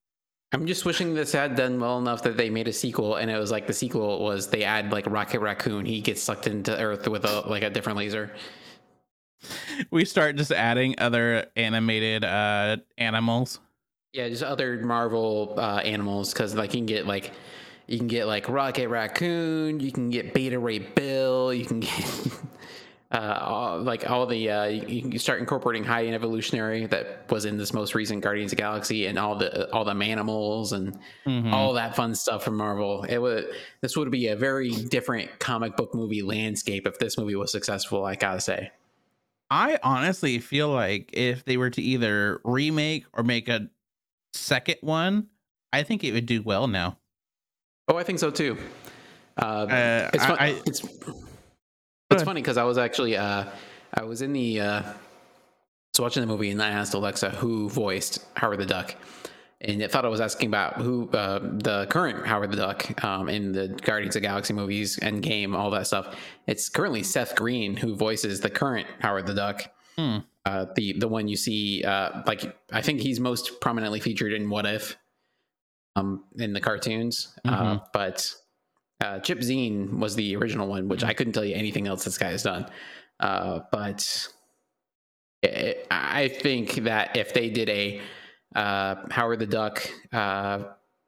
[0.52, 3.38] I'm just wishing this had done well enough that they made a sequel, and it
[3.38, 5.86] was like the sequel was they add like Rocket Raccoon.
[5.86, 8.32] He gets sucked into Earth with a like a different laser.
[9.90, 13.60] We start just adding other animated uh animals.
[14.12, 17.32] Yeah, just other Marvel uh, animals because like you can get like
[17.88, 21.92] you can get like Rocket Raccoon, you can get Beta Ray Bill, you can get
[23.12, 27.46] uh, all, like all the uh, you, you start incorporating high end evolutionary that was
[27.46, 30.98] in this most recent Guardians of the Galaxy and all the all the manimals and
[31.26, 31.52] Mhm.
[31.52, 33.04] all that fun stuff from Marvel.
[33.04, 33.48] It would
[33.82, 38.06] this would be a very different comic book movie landscape if this movie was successful.
[38.06, 38.72] I gotta say.
[39.50, 43.70] I honestly feel like if they were to either remake or make a
[44.34, 45.30] second one,
[45.74, 47.00] I think it would do well now.
[47.88, 48.56] Oh, I think so too.
[49.42, 51.16] Uh, Uh, it's fun, I- it's ahead.
[52.12, 53.46] It's funny because I was actually uh,
[53.94, 54.82] I was in the uh,
[55.94, 58.96] was watching the movie and I asked Alexa who voiced Howard the Duck,
[59.62, 63.30] and it thought I was asking about who uh, the current Howard the Duck um,
[63.30, 66.16] in the Guardians of the Galaxy movies, Endgame, all that stuff.
[66.48, 69.64] It's currently Seth Green who voices the current Howard the Duck.
[69.98, 70.18] Hmm.
[70.46, 74.50] Uh, the the one you see, uh, like I think he's most prominently featured in
[74.50, 74.96] What If,
[75.96, 77.38] um, in the cartoons.
[77.46, 77.84] Uh, Mhm.
[77.94, 78.34] but
[79.02, 82.18] uh, Chip Zien was the original one, which I couldn't tell you anything else this
[82.18, 82.70] guy has done.
[83.20, 84.28] Uh, but
[85.42, 88.02] it, I think that if they did a
[88.56, 90.64] uh, Howard the Duck uh,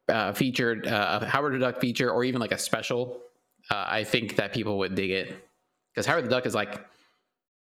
[0.08, 3.20] uh, featured, uh, a Howard the Duck feature, or even like a special,
[3.70, 5.48] uh, I think that people would dig it
[5.92, 6.84] because Howard the Duck is like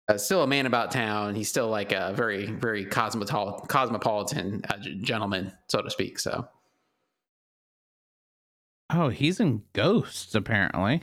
[0.09, 1.35] uh, still a man about town.
[1.35, 6.19] He's still like a very, very cosmopolitan, cosmopolitan uh, gentleman, so to speak.
[6.19, 6.47] So.
[8.93, 11.03] Oh, he's in Ghosts apparently.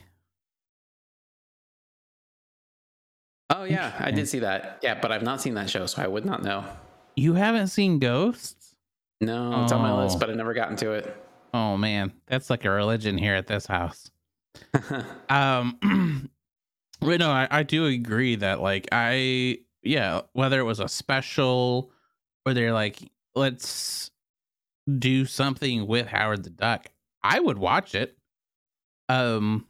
[3.49, 4.79] Oh yeah, I did see that.
[4.83, 6.65] Yeah, but I've not seen that show, so I would not know.
[7.15, 8.75] You haven't seen Ghosts?
[9.21, 10.19] No, it's on my list, Oh.
[10.19, 11.15] but I've never gotten to it.
[11.53, 14.11] Oh man, that's like a religion here at this house.
[15.29, 15.77] Um,
[16.99, 21.91] but no, I, I do agree that like I yeah, whether it was a special
[22.45, 22.99] or they're like
[23.35, 24.11] let's
[24.99, 26.87] do something with Howard the Duck,
[27.23, 28.15] I would watch it.
[29.09, 29.65] Um,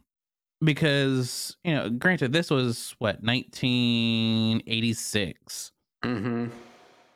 [0.62, 5.72] because you know, granted, this was what 1986.
[6.04, 6.46] hmm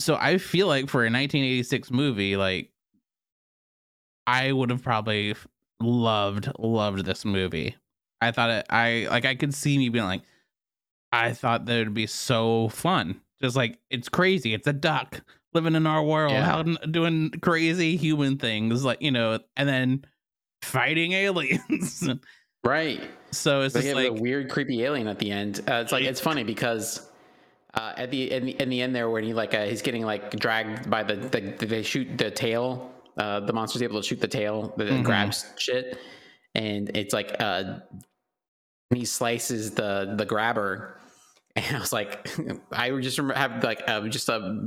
[0.00, 2.70] so I feel like for a 1986 movie, like
[4.26, 5.36] I would have probably
[5.80, 7.76] loved loved this movie.
[8.20, 8.66] I thought it.
[8.68, 9.24] I like.
[9.24, 10.22] I could see me being like,
[11.12, 13.20] I thought that would be so fun.
[13.40, 14.54] Just like it's crazy.
[14.54, 15.20] It's a duck
[15.54, 16.46] living in our world, Yeah.
[16.46, 20.04] how doing crazy human things, like you know, and then
[20.62, 22.08] fighting aliens.
[22.64, 23.02] Right.
[23.32, 25.58] so it's like a weird, creepy alien at the end.
[25.68, 27.10] Uh, it's like it's funny because
[27.74, 30.04] uh, at the in, the in the end there, when he like uh, he's getting
[30.04, 32.92] like dragged by the, the they shoot the tail.
[33.16, 35.02] Uh, the monster's able to shoot the tail that Mhm.
[35.02, 35.98] grabs shit,
[36.54, 37.80] and it's like uh,
[38.94, 40.98] he slices the the grabber.
[41.56, 42.30] And I was like,
[42.72, 44.64] I just remember have like uh, just a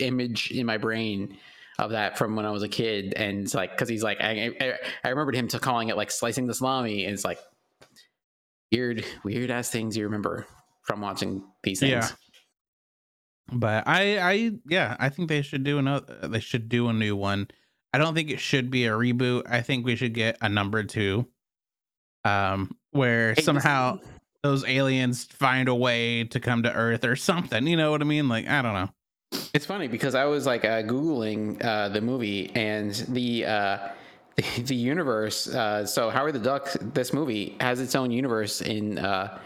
[0.00, 1.36] image in my brain
[1.78, 4.50] of that from when I was a kid, and it's like because he's like I,
[4.60, 7.38] I, I remembered him to calling it like slicing the salami, and it's like
[8.72, 10.46] weird, weird ass things you remember
[10.82, 11.90] from watching these things.
[11.90, 12.08] Yeah.
[13.52, 16.28] but I, I, yeah, I think they should do another.
[16.28, 17.48] They should do a new one.
[17.92, 19.44] I don't think it should be a reboot.
[19.48, 21.26] I think we should get a number two,
[22.24, 24.00] um, where somehow
[24.42, 27.66] those aliens find a way to come to Earth or something.
[27.66, 28.28] You know what I mean?
[28.28, 28.90] Like I don't know.
[29.56, 33.88] It's funny because I was like uh, googling uh, the movie and the uh,
[34.58, 35.48] the universe.
[35.48, 39.38] Uh, so Howard the Duck, this movie has its own universe in uh,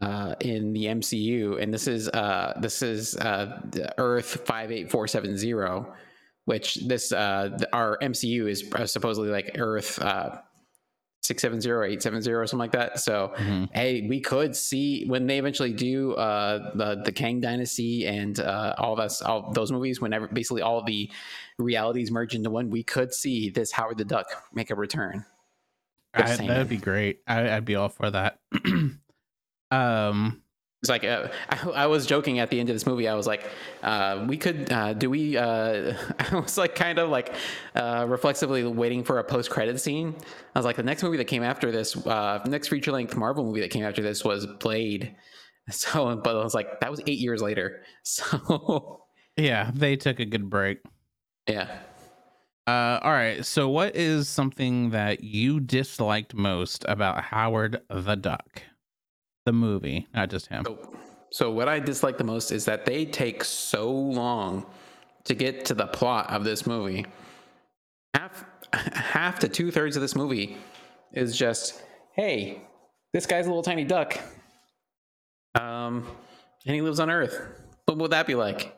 [0.00, 2.10] uh, in the MCU, and this is
[2.60, 3.18] this is
[3.98, 5.94] Earth five eight four seven zero,
[6.46, 9.98] which this our MCU is supposedly like Earth
[11.24, 13.00] six seven zero eight seven zero or something like that.
[13.00, 13.70] So Mhm.
[13.72, 18.74] hey, we could see when they eventually do uh, the the Kang Dynasty and uh,
[18.78, 20.00] all that's all those movies.
[20.00, 21.10] Whenever basically all the
[21.58, 25.24] realities merge into one, we could see this Howard the Duck make a return.
[26.16, 27.22] I, that'd be great.
[27.26, 28.38] I, I'd be all for that.
[29.72, 30.42] um,
[30.84, 33.08] It's like uh, I, I was joking at the end of this movie.
[33.08, 33.48] I was like,
[33.82, 37.34] uh, "We could uh, do we?" Uh, I was like, kind of like
[37.74, 40.14] uh, reflexively waiting for a post-credit scene.
[40.54, 43.60] I was like, the next movie that came after this, uh, next feature-length Marvel movie
[43.62, 45.16] that came after this was Blade,
[45.70, 47.82] So, but I was like, that was eight years later.
[48.02, 49.00] So,
[49.38, 50.78] Yeah, they took a good break.
[51.48, 51.78] yeah.
[52.66, 53.44] Uh, all right.
[53.44, 58.62] So, what is something that you disliked most about Howard the Duck,
[59.44, 60.64] the movie, not just him?
[60.66, 60.96] So,
[61.30, 64.66] so what I dislike the most is that they take so long
[65.24, 67.06] to get to the plot of this movie.
[68.14, 70.56] Half, half to two thirds of this movie
[71.12, 71.82] is just,
[72.14, 72.62] hey,
[73.12, 74.18] this guy's a little tiny duck,
[75.54, 76.06] um,
[76.66, 77.40] and he lives on Earth.
[77.86, 78.76] What would that be like?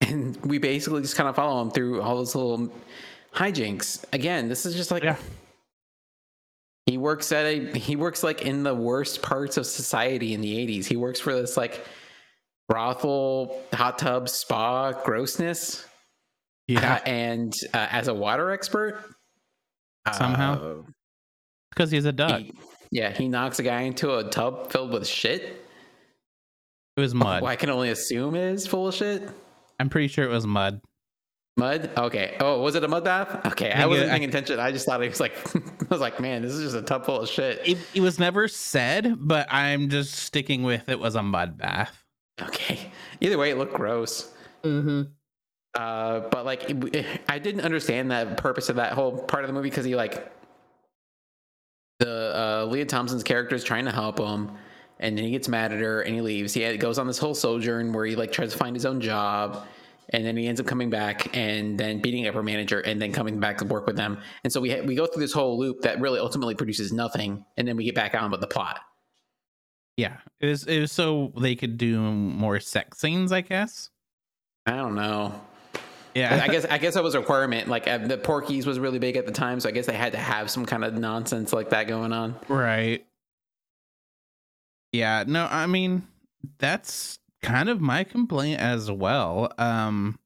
[0.00, 2.72] And we basically just kind of follow him through all those little
[3.34, 4.04] hijinks.
[4.12, 5.16] Again, this is just like Yeah.
[6.88, 10.56] He works at a he works like in the worst parts of society in the
[10.66, 10.86] 80s.
[10.86, 11.84] He works for this like
[12.66, 15.84] brothel, hot tub, spa grossness.
[16.74, 19.02] Uh, and uh, as a water expert,
[20.12, 20.60] Somehow?
[20.80, 20.82] uh,
[21.70, 22.40] because he's a duck.
[22.40, 22.52] he-
[22.90, 25.42] yeah, he knocks a guy into a tub filled with shit.
[26.96, 27.42] It was mud.
[27.44, 29.28] I can only assume it is full of shit.
[29.78, 30.80] I'm pretty sure it was mud.
[31.58, 31.90] Mud?
[31.96, 32.36] Okay.
[32.38, 33.44] Oh, was it a mud bath?
[33.46, 34.60] Okay, I think wasn't it- paying attention.
[34.60, 37.04] I just thought it was like, I was like, man, this is just a tub
[37.04, 37.60] full of shit.
[37.66, 42.04] It, it was never said, but I'm just sticking with it was a mud bath.
[42.40, 42.92] Okay.
[43.20, 44.32] Either way, it looked gross.
[44.62, 45.02] Mm-hmm.
[45.74, 49.54] Uh, but like, it, I didn't understand the purpose of that whole part of the
[49.54, 50.32] movie because he like
[51.98, 54.52] the uh, Lea Thompson's character is trying to help him,
[55.00, 56.54] and then he gets mad at her and he leaves.
[56.54, 59.66] He goes on this whole sojourn where he like tries to find his own job,
[60.10, 63.12] and then he ends up coming back and then beating up her manager and then
[63.12, 64.18] coming back to work with them.
[64.44, 67.44] And so we ha- we go through this whole loop that really ultimately produces nothing,
[67.56, 68.80] and then we get back on with the plot.
[69.96, 73.90] Yeah, it was it was so they could do more sex scenes, I guess.
[74.66, 75.40] I don't know.
[76.14, 77.68] Yeah, I guess I guess that was a requirement.
[77.68, 80.12] Like uh, the Porky's was really big at the time, so I guess they had
[80.12, 82.36] to have some kind of nonsense like that going on.
[82.48, 83.04] right.
[84.92, 86.06] Yeah, no, I mean
[86.58, 89.52] that's kind of my complaint as well.
[89.58, 90.18] Um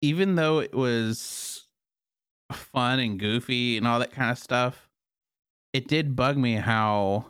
[0.00, 1.66] even though it was
[2.52, 4.88] fun and goofy and all that kind of stuff,
[5.72, 7.26] it did bug me how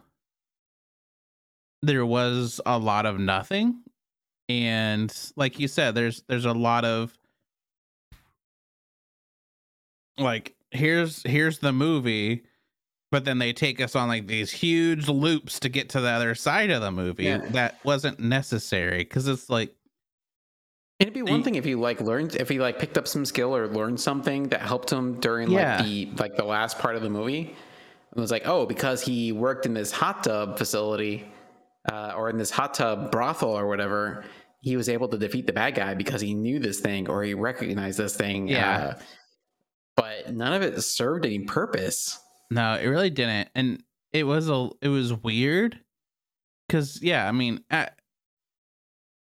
[1.82, 3.82] there was a lot of nothing
[4.49, 7.16] and like you said there's there's a lot of
[10.18, 12.43] like here's here's the movie
[13.11, 16.34] but then they take us on like these huge loops to get to the other
[16.34, 17.38] side of the movie Yeah.
[17.50, 19.74] that wasn't necessary because it's like
[20.98, 23.24] It'd be one You- thing if he like learned if he like picked up some
[23.24, 25.76] skill or learned something that helped him during Yeah.
[25.76, 27.54] like the like the last part of the movie.
[28.16, 31.24] It was like, oh, because he worked in this hot tub facility
[31.92, 34.24] uh, or in this hot tub brothel or whatever,
[34.61, 37.34] he was able to defeat the bad guy because he knew this thing or he
[37.34, 38.48] recognized this thing.
[38.48, 38.78] Yeah.
[38.96, 38.98] Uh,
[39.94, 42.18] but none of it served any purpose.
[42.51, 43.82] No, it really didn't, and
[44.12, 45.78] it was a it was weird
[46.66, 47.61] because yeah, I mean,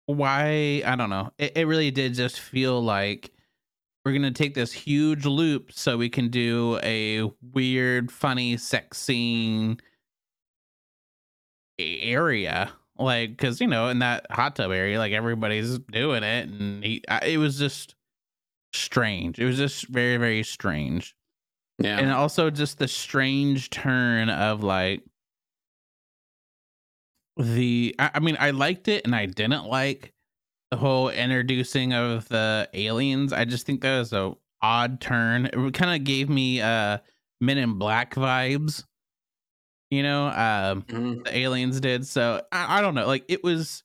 [0.06, 1.32] why I don't know.
[1.38, 3.32] It, it really did just feel like
[4.04, 9.78] we're gonna take this huge loop so we can do a weird, funny sex scene
[11.78, 16.84] area, like because you know in that hot tub area, like everybody's doing it, and
[16.84, 17.94] he, I, it was just
[18.74, 19.40] strange.
[19.40, 21.15] It was just very very strange
[21.78, 21.98] Yeah.
[21.98, 25.02] and also just the strange turn of like
[27.36, 30.14] the I, I mean i liked it and i didn't like
[30.70, 35.74] the whole introducing of the aliens i just think that was a odd turn it
[35.74, 36.98] kind of gave me uh
[37.40, 38.84] men in black vibes
[39.90, 41.24] you know um Mhm.
[41.24, 43.82] the aliens did so I, I don't know like it was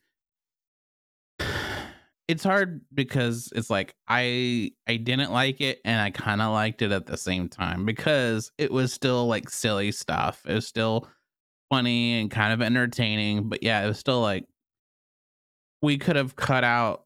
[2.32, 6.82] it's hard because it's like i i didn't like it and i kind of liked
[6.82, 11.08] it at the same time because it was still like silly stuff it was still
[11.70, 14.46] funny and kind of entertaining but yeah it was still like
[15.82, 17.04] we could have cut out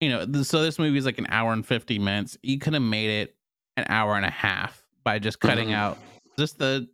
[0.00, 2.82] you know so this movie is like an hour and 50 minutes you could have
[2.82, 3.34] made it
[3.76, 5.74] an hour and a half by just cutting Mhm.
[5.74, 5.98] out
[6.38, 6.88] just the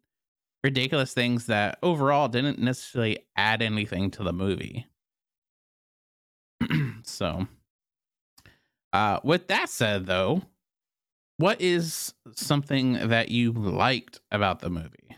[0.65, 4.87] ridiculous things that overall didn't necessarily add anything to the movie.
[7.03, 7.47] so,
[8.93, 10.43] uh, with that said, though,
[11.39, 15.17] what is something that you liked about the movie?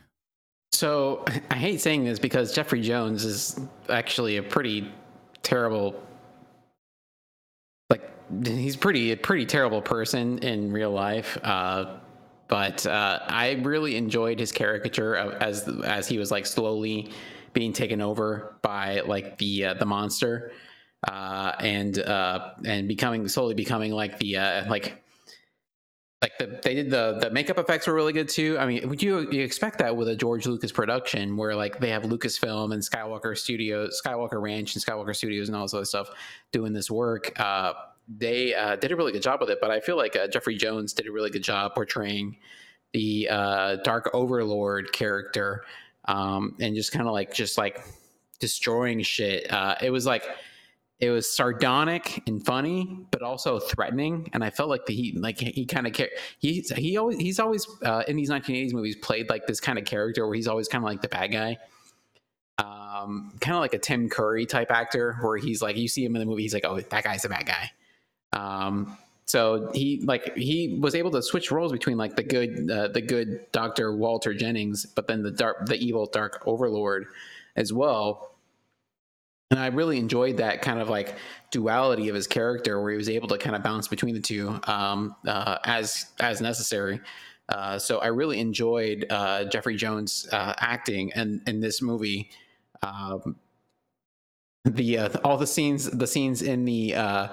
[0.73, 4.91] So I hate saying this because Jeffrey Jones is actually a pretty
[5.43, 6.03] terrible
[7.89, 8.11] like
[8.45, 11.39] he's pretty a pretty terrible person in real life.
[11.43, 11.97] Uh
[12.49, 17.13] but uh, I really enjoyed his caricature as as he was like slowly
[17.53, 20.51] being taken over by like the uh, the monster
[21.09, 25.03] uh, and uh, and becoming slowly becoming like the uh, like
[26.23, 28.59] like the they did the the makeup effects were really good too.
[28.59, 31.91] I mean, would you you expect that with a George Lucas production where like they
[31.91, 36.11] have Lucasfilm and Skywalker Studios, Skywalker Ranch and Skywalker Studios and all this other stuff
[36.53, 37.33] doing this work.
[37.41, 37.73] Uh,
[38.09, 40.57] they uh, did a really good job with it, but I feel like uh, Jeffrey
[40.57, 42.37] Jones did a really good job portraying
[42.93, 45.65] the uh, Dark Overlord character
[46.07, 47.83] um, and just kind of like just like
[48.41, 49.51] destroying shit.
[49.51, 50.25] Uh, it was like
[51.01, 54.29] it was sardonic and funny, but also threatening.
[54.35, 57.41] And I felt like the, he like he kind of care he he always he's
[57.41, 60.69] always uh, in these 1980s movies played like this kind of character where he's always
[60.69, 61.59] kind of like the bad guy.
[62.59, 66.15] Um, kind of like a Tim Curry type actor, where he's like you see him
[66.15, 67.71] in the movie, he's like, oh, that guy's a bad guy.
[68.35, 72.89] Um, so he like he was able to switch roles between like the good uh,
[72.89, 77.07] the good Doctor Walter Jennings, but then the dark the evil Dark Overlord
[77.57, 78.30] as well
[79.51, 81.17] and I really enjoyed that kind of like
[81.51, 84.61] duality of his character, where he was able to kind of bounce between the two
[84.65, 87.01] um, uh, as as necessary.
[87.49, 92.31] Uh, so I really enjoyed uh, Jeffrey Jones uh, acting in in this movie.
[92.83, 93.37] Um,
[94.65, 97.29] the uh, all the scenes, the scenes in the uh,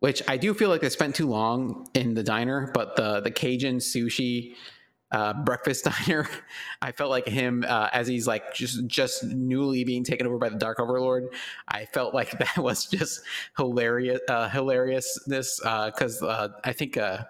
[0.00, 3.30] which I do feel like they spent too long in the diner, but the the
[3.30, 4.54] Cajun sushi
[5.14, 6.28] uh, breakfast diner.
[6.82, 10.48] I felt like him uh, as he's like just just newly being taken over by
[10.48, 11.28] the Dark Overlord.
[11.68, 13.22] I felt like that was just
[13.56, 17.24] hilarious, uh, hilariousness because uh, uh, I think uh,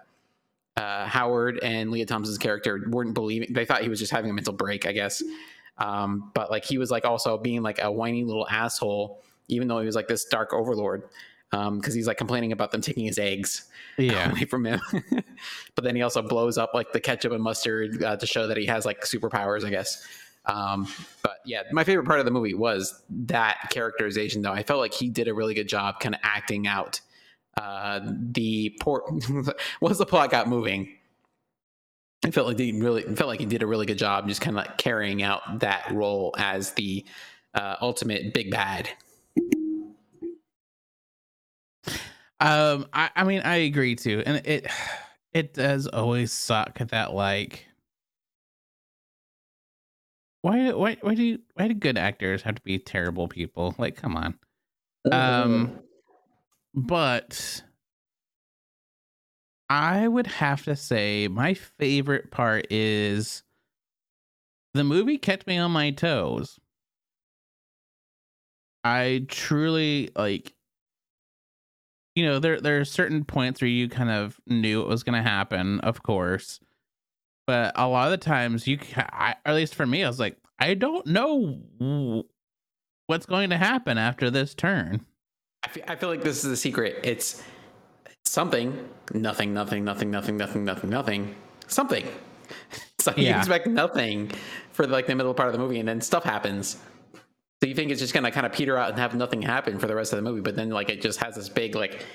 [0.75, 3.53] Howard and Lea Thompson's character weren't believing.
[3.53, 5.23] They thought he was just having a mental break, I guess.
[5.77, 9.79] Um, but like he was like also being like a whiny little asshole, even though
[9.79, 11.03] he was like this Dark Overlord
[11.51, 14.31] because um, he's like complaining about them taking his eggs yeah.
[14.31, 14.79] away from him.
[15.75, 18.57] but then he also blows up like the ketchup and mustard uh, to show that
[18.57, 20.05] he has like superpowers, I guess.
[20.45, 20.87] Um,
[21.23, 24.51] but yeah, my favorite part of the movie was that characterization, though.
[24.51, 27.01] I felt like he did a really good job kind of acting out
[27.57, 29.03] uh, the poor.
[29.81, 30.89] once the plot got moving,
[32.23, 34.57] I felt like he really felt like he did a really good job, just kind
[34.57, 37.05] of like carrying out that role as the
[37.53, 38.89] uh, ultimate big bad.
[42.39, 44.67] Um, I, I mean, I agree too, and it
[45.33, 47.65] it does always suck that like
[50.41, 53.73] why why why do you, why do good actors have to be terrible people?
[53.77, 54.37] Like, come on.
[55.11, 55.79] Um,
[56.73, 57.63] but
[59.69, 63.43] I would have to say my favorite part is
[64.75, 66.59] the movie kept me on my toes.
[68.83, 70.53] I truly like
[72.15, 75.21] you know there there are certain points where you kind of knew it was going
[75.21, 76.59] to happen of course
[77.47, 80.37] but a lot of the times you I, at least for me i was like
[80.59, 82.25] i don't know
[83.07, 85.05] what's going to happen after this turn.
[85.63, 86.99] I feel, I feel like this is the secret.
[87.03, 87.43] It's
[88.25, 91.35] something nothing nothing nothing nothing nothing nothing nothing
[91.67, 92.07] something.
[92.97, 93.37] So you yeah.
[93.37, 94.31] expect nothing
[94.71, 96.77] for like the middle part of the movie and then stuff happens
[97.65, 99.87] so you think it's just gonna kind of peter out and have nothing happen for
[99.87, 102.05] the rest of the movie, but then like it just has this big like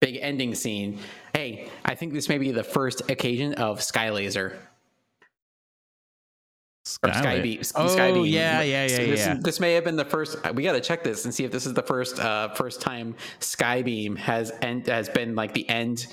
[0.00, 1.00] big ending scene.
[1.34, 4.56] Hey, I think this may be the first occasion of Sky Laser.
[6.84, 7.60] Sky, Sky Beam.
[7.74, 8.24] Oh, Sky Beam.
[8.26, 9.36] yeah, yeah, yeah, this, yeah.
[9.40, 10.36] This may have been the first.
[10.54, 13.16] We got to check this and see if this is the first uh, first time
[13.40, 16.06] Sky Beam has end has been like the end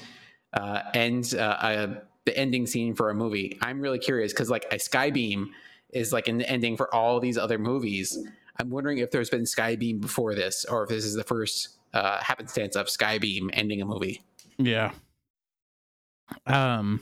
[0.54, 3.60] uh, end uh, uh, the ending scene for a movie.
[3.62, 5.52] I'm really curious because like a Sky Beam
[5.94, 8.18] is like an ending for all these other movies.
[8.60, 12.22] I'm wondering if there's been Skybeam before this, or if this is the first uh,
[12.22, 14.22] happenstance of Skybeam ending a movie.
[14.58, 14.92] Yeah.
[16.46, 17.02] Um.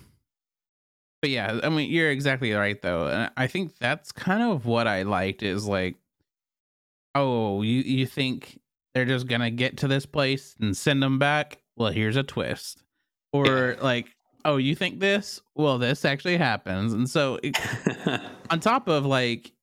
[1.22, 4.88] But yeah, I mean, you're exactly right though, and I think that's kind of what
[4.88, 5.96] I liked is like,
[7.14, 8.60] oh, you you think
[8.94, 11.60] they're just gonna get to this place and send them back?
[11.76, 12.84] Well, here's a twist,
[13.32, 13.84] or yeah.
[13.84, 14.08] like
[14.46, 15.42] oh, you think this?
[15.56, 16.94] Well, this actually happens.
[16.94, 17.58] And so, it,
[18.52, 19.54] on top of like,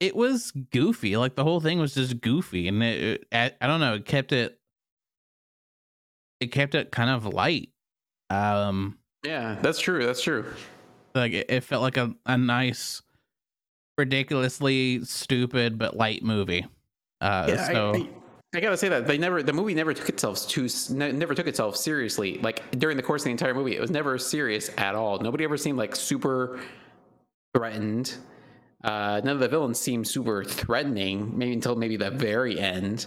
[0.00, 1.16] it was goofy.
[1.16, 4.32] Like the whole thing was just goofy, and it, it, I don't know, it kept
[4.32, 4.58] it,
[6.40, 7.70] it kept it kind of light.
[8.30, 10.04] Um, yeah, that's true.
[10.04, 10.44] That's true.
[11.14, 13.02] Like it, it felt like a, a nice,
[13.96, 16.66] ridiculously stupid but light movie.
[17.20, 17.94] Uh, yeah, so.
[17.94, 18.08] I, I,
[18.54, 21.76] I gotta say that they never the movie never took itself too never took itself
[21.76, 22.38] seriously.
[22.38, 25.18] Like during the course of the entire movie, it was never serious at all.
[25.18, 26.60] Nobody ever seemed like super
[27.54, 28.14] threatened.
[28.84, 33.06] Uh, none of the villains seemed super threatening, maybe until maybe the very end.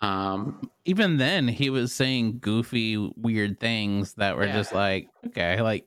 [0.00, 4.52] Um, Even then, he was saying goofy, weird things that were yeah.
[4.52, 5.86] just like, okay, like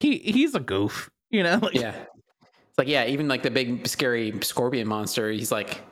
[0.00, 1.58] he he's a goof, you know?
[1.62, 1.94] Like, yeah,
[2.42, 5.82] it's like yeah, even like the big scary scorpion monster, he's like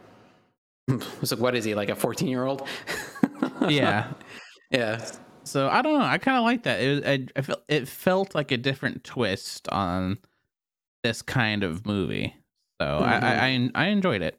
[1.21, 2.67] was like, what is he like a 14 year old?
[3.69, 4.13] yeah,
[4.71, 5.05] yeah.
[5.45, 6.05] So I don't know.
[6.05, 6.81] I kind of like that.
[6.81, 10.19] It was, I, I felt it felt like a different twist on
[11.07, 12.35] this kind of movie.
[12.81, 13.25] So mm-hmm.
[13.25, 14.39] I, I I enjoyed it.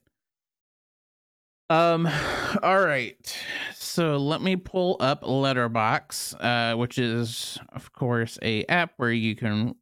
[1.70, 2.08] Um,
[2.64, 3.38] all right.
[3.74, 9.36] So let me pull up Letterboxd, uh, which is of course a app where you
[9.36, 9.76] can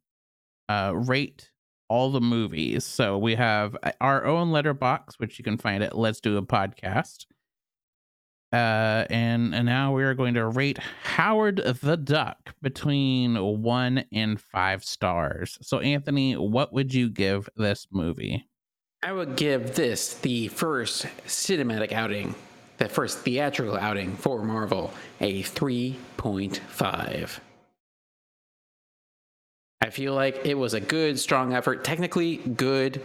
[0.68, 1.50] uh rate
[1.88, 2.84] all the movies.
[2.84, 6.42] So we have uh, our own Letterboxd, which you can find at Let's Do a
[6.42, 7.26] Podcast.
[8.56, 14.40] Uh, and, and now we are going to rate Howard the Duck between one and
[14.40, 15.58] five stars.
[15.60, 18.48] So, Anthony, what would you give this movie?
[19.02, 22.34] I would give this the first cinematic outing,
[22.78, 24.90] the first theatrical outing for Marvel,
[25.20, 27.40] a 3.5.
[29.82, 31.84] I feel like it was a good, strong effort.
[31.84, 33.02] Technically, good.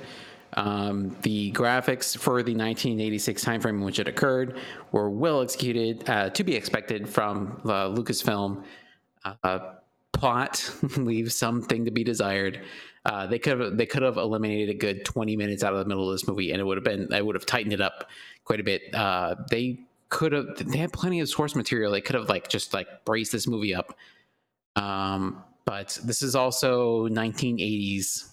[0.54, 4.58] Um, the graphics for the 1986 timeframe in which it occurred
[4.92, 8.64] were well executed, uh, to be expected from the Lucasfilm.
[9.44, 9.60] Uh,
[10.14, 12.62] plot leaves something to be desired.
[13.06, 15.86] Uh, they could have they could have eliminated a good 20 minutes out of the
[15.86, 18.10] middle of this movie, and it would have been I would have tightened it up
[18.44, 18.84] quite a bit.
[18.94, 19.80] Uh, they
[20.10, 21.92] could have they had plenty of source material.
[21.92, 23.96] They could have like just like braced this movie up.
[24.76, 28.31] Um, but this is also 1980s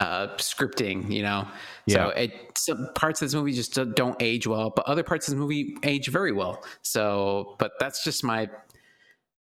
[0.00, 1.46] uh, scripting, you know.
[1.86, 1.96] Yeah.
[1.96, 5.34] So it some parts of this movie just don't age well, but other parts of
[5.34, 6.64] the movie age very well.
[6.82, 8.48] So, but that's just my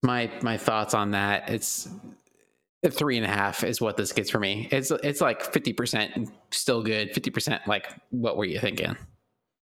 [0.02, 1.48] my my thoughts on that.
[1.48, 1.88] It's
[2.88, 4.68] three and a half is what this gets for me.
[4.70, 8.96] It's it's like fifty percent still good, fifty percent like what were you thinking?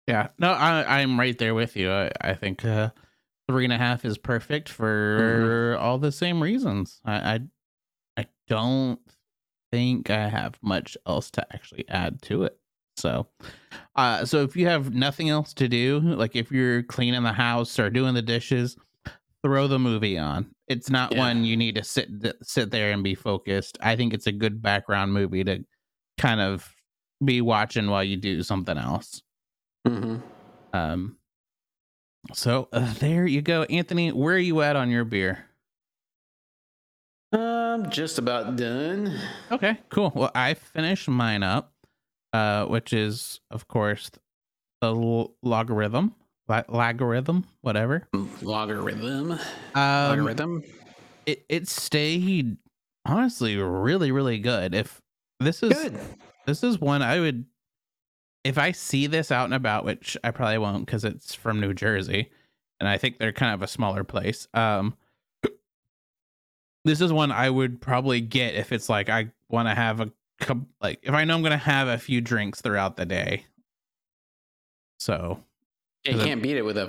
[0.07, 1.91] Yeah, no, I I'm right there with you.
[1.91, 2.91] I, I think uh,
[3.49, 5.85] three and a half is perfect for mm-hmm.
[5.85, 7.01] all the same reasons.
[7.05, 7.41] I, I
[8.19, 9.01] I don't
[9.71, 12.59] think I have much else to actually add to it.
[12.97, 13.27] So,
[13.95, 17.79] uh, so if you have nothing else to do, like if you're cleaning the house
[17.79, 18.77] or doing the dishes,
[19.43, 20.51] throw the movie on.
[20.67, 21.19] It's not yeah.
[21.19, 22.09] one you need to sit
[22.43, 23.79] sit there and be focused.
[23.81, 25.65] I think it's a good background movie to
[26.19, 26.69] kind of
[27.25, 29.23] be watching while you do something else.
[29.87, 30.17] Mm-hmm.
[30.73, 31.17] Um.
[32.33, 34.11] So uh, there you go, Anthony.
[34.11, 35.45] Where are you at on your beer?
[37.37, 39.19] I'm just about done.
[39.51, 40.13] Okay, cool.
[40.15, 41.73] Well, I finished mine up,
[42.33, 44.11] uh, which is of course
[44.81, 46.15] the l- logarithm
[46.69, 48.09] logarithm, whatever.
[48.43, 49.33] Logarithm.
[49.33, 49.41] Um,
[49.75, 50.63] logarithm.
[51.27, 52.57] It it stayed
[53.05, 54.75] honestly really really good.
[54.75, 55.01] If
[55.41, 55.99] this is good.
[56.47, 57.45] this is one I would
[58.45, 61.75] if I see this out and about, which I probably won't because it's from New
[61.75, 62.31] Jersey,
[62.79, 64.47] and I think they're kind of a smaller place.
[64.55, 64.95] Um,
[66.87, 70.11] this is one I would probably get if it's like I want to have a
[70.81, 73.45] like if I know I'm gonna have a few drinks throughout the day.
[74.99, 75.41] So
[76.05, 76.87] you can't beat it with a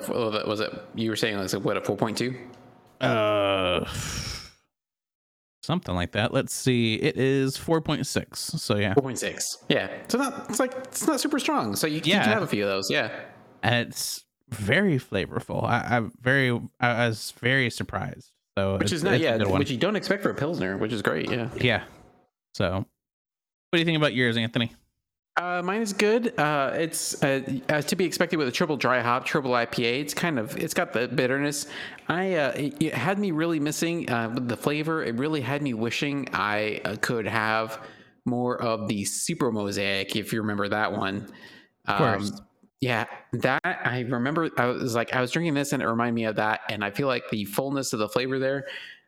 [0.47, 2.37] was it you were saying like what a 4.2
[3.01, 3.85] uh
[5.61, 6.33] something like that.
[6.33, 6.95] Let's see.
[6.95, 8.93] It is 4.6 so yeah.
[8.93, 9.89] 4.6 yeah.
[10.07, 11.75] So not it's like it's not super strong.
[11.75, 12.17] So you, yeah.
[12.17, 13.11] you can have a few of those yeah.
[13.63, 15.63] And it's very flavorful.
[15.63, 19.95] I, am very i was very surprised so which is not yeah which you don't
[19.95, 21.83] expect for a pilsner which is great yeah yeah
[22.55, 22.85] so what
[23.73, 24.71] do you think about yours anthony
[25.37, 26.33] uh, mine is good.
[26.39, 30.01] Uh, it's uh, as to be expected with a triple dry hop, triple IPA.
[30.01, 31.67] It's kind of it's got the bitterness.
[32.07, 35.03] I uh, it, it, had me really missing uh, the flavor.
[35.03, 37.79] It really had me wishing I uh, could have
[38.25, 40.15] more of the super mosaic.
[40.15, 41.29] If you remember that one,
[41.87, 42.31] of course.
[42.31, 42.46] Um,
[42.81, 44.49] yeah, that I remember.
[44.57, 46.61] I was like, I was drinking this, and it reminded me of that.
[46.69, 48.65] And I feel like the fullness of the flavor there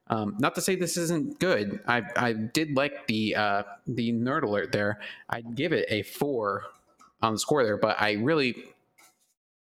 [0.10, 1.80] um, not to say this isn't good.
[1.88, 5.00] I I did like the uh, the nerd alert there.
[5.30, 6.64] I'd give it a four
[7.22, 8.56] on the score there, but I really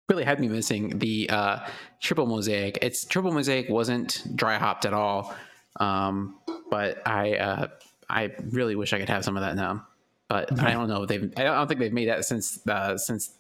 [0.09, 1.59] really had me missing the uh,
[2.01, 2.79] triple mosaic.
[2.83, 5.33] It's triple mosaic wasn't dry hopped at all,
[5.79, 6.37] um,
[6.71, 7.69] but I uh,
[8.11, 9.87] I really wish I could have some of that now.
[10.29, 11.07] But I don't know.
[11.07, 13.37] They've I don't think they've made that since uh, since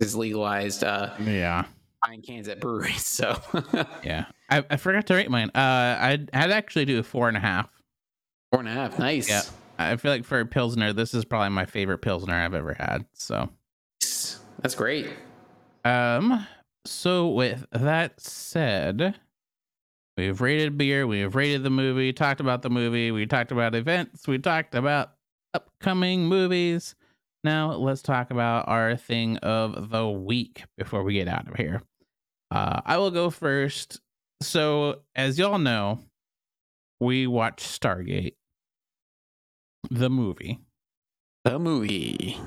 [0.00, 0.84] is legalized.
[0.84, 1.64] Uh, yeah
[2.06, 3.06] buying cans at breweries.
[3.06, 3.36] So
[4.04, 5.50] yeah, I, I, forgot to rate mine.
[5.54, 7.70] Uh, I'd, I'd actually do a four and a half.
[8.52, 9.28] Four and a half, nice.
[9.28, 9.42] Yeah,
[9.78, 13.04] I feel like for a pilsner, this is probably my favorite pilsner I've ever had.
[13.12, 13.48] So
[14.00, 15.08] that's great.
[15.84, 16.46] Um.
[16.84, 19.14] So with that said,
[20.16, 24.26] we've rated beer, we've rated the movie, talked about the movie, we talked about events,
[24.26, 25.12] we talked about
[25.52, 26.94] upcoming movies.
[27.48, 31.80] Now let's talk about our thing of the week before we get out of here.
[32.50, 34.02] Uh, I will go first.
[34.42, 36.00] So, as y'all know,
[37.00, 38.34] we watched Stargate,
[39.90, 40.58] the movie.
[41.46, 42.38] The movie.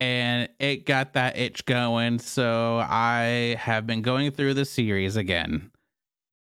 [0.00, 2.18] And it got that itch going.
[2.18, 5.70] So, I have been going through the series again.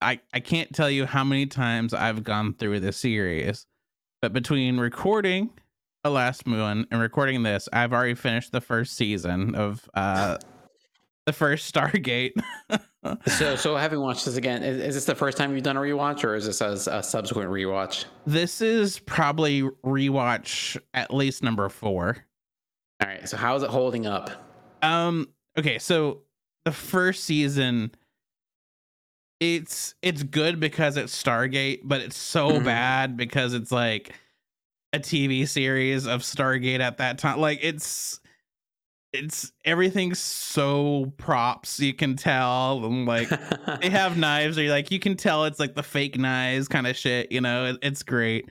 [0.00, 3.66] I I can't tell you how many times I've gone through the series,
[4.22, 5.50] but between recording
[6.08, 10.38] the last moon and recording this, I've already finished the first season of uh
[11.26, 12.32] the first Stargate.
[13.26, 15.80] so, so having watched this again, is, is, this the first time you've done a
[15.80, 18.06] rewatch, or is this a, a subsequent rewatch?
[18.26, 22.16] This is probably rewatch at least number four.
[23.02, 23.28] All right.
[23.28, 24.30] So, how is it holding up?
[24.80, 25.28] Um.
[25.58, 25.78] Okay.
[25.78, 26.22] So
[26.64, 27.90] the first season,
[29.40, 32.64] it's it's good because it's Stargate, but it's so mm-hmm.
[32.64, 34.14] bad because it's like
[34.92, 37.40] a TV series of Stargate at that time.
[37.40, 38.20] Like it's
[39.12, 43.28] it's everything's so props you can tell and like
[43.80, 46.94] they have knives or like you can tell it's like the fake knives kind of
[46.94, 48.44] shit you know it, it's great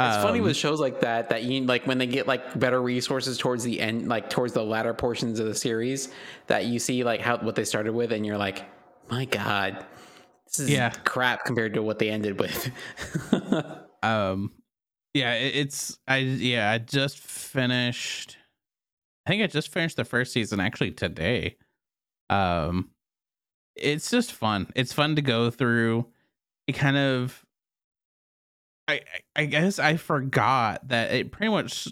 [0.00, 2.82] it's um, funny with shows like that that you like when they get like better
[2.82, 6.10] resources towards the end like towards the latter portions of the series
[6.48, 8.66] that you see like how what they started with and you're like
[9.08, 9.86] my god
[10.46, 10.90] this is yeah.
[11.04, 12.70] crap compared to what they ended with
[14.02, 14.52] um
[15.14, 18.36] yeah it's i yeah i just finished
[19.26, 21.56] I think I just finished the first season actually today.
[22.28, 22.90] Um,
[23.74, 24.70] it's just fun.
[24.74, 26.06] It's fun to go through.
[26.66, 27.44] It kind of,
[28.86, 29.00] I
[29.34, 31.88] I guess I forgot that it pretty much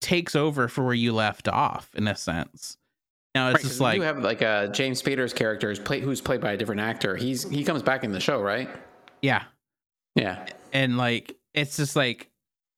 [0.00, 2.76] takes over for where you left off in a sense.
[3.34, 6.20] Now it's right, just like you have like a James Spader's character who's, play, who's
[6.20, 7.16] played by a different actor.
[7.16, 8.68] He's he comes back in the show, right?
[9.22, 9.44] Yeah,
[10.16, 12.30] yeah, and like it's just like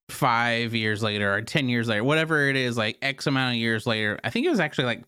[0.08, 3.86] five years later or 10 years later, whatever it is, like X amount of years
[3.86, 4.18] later.
[4.24, 5.04] I think it was actually like,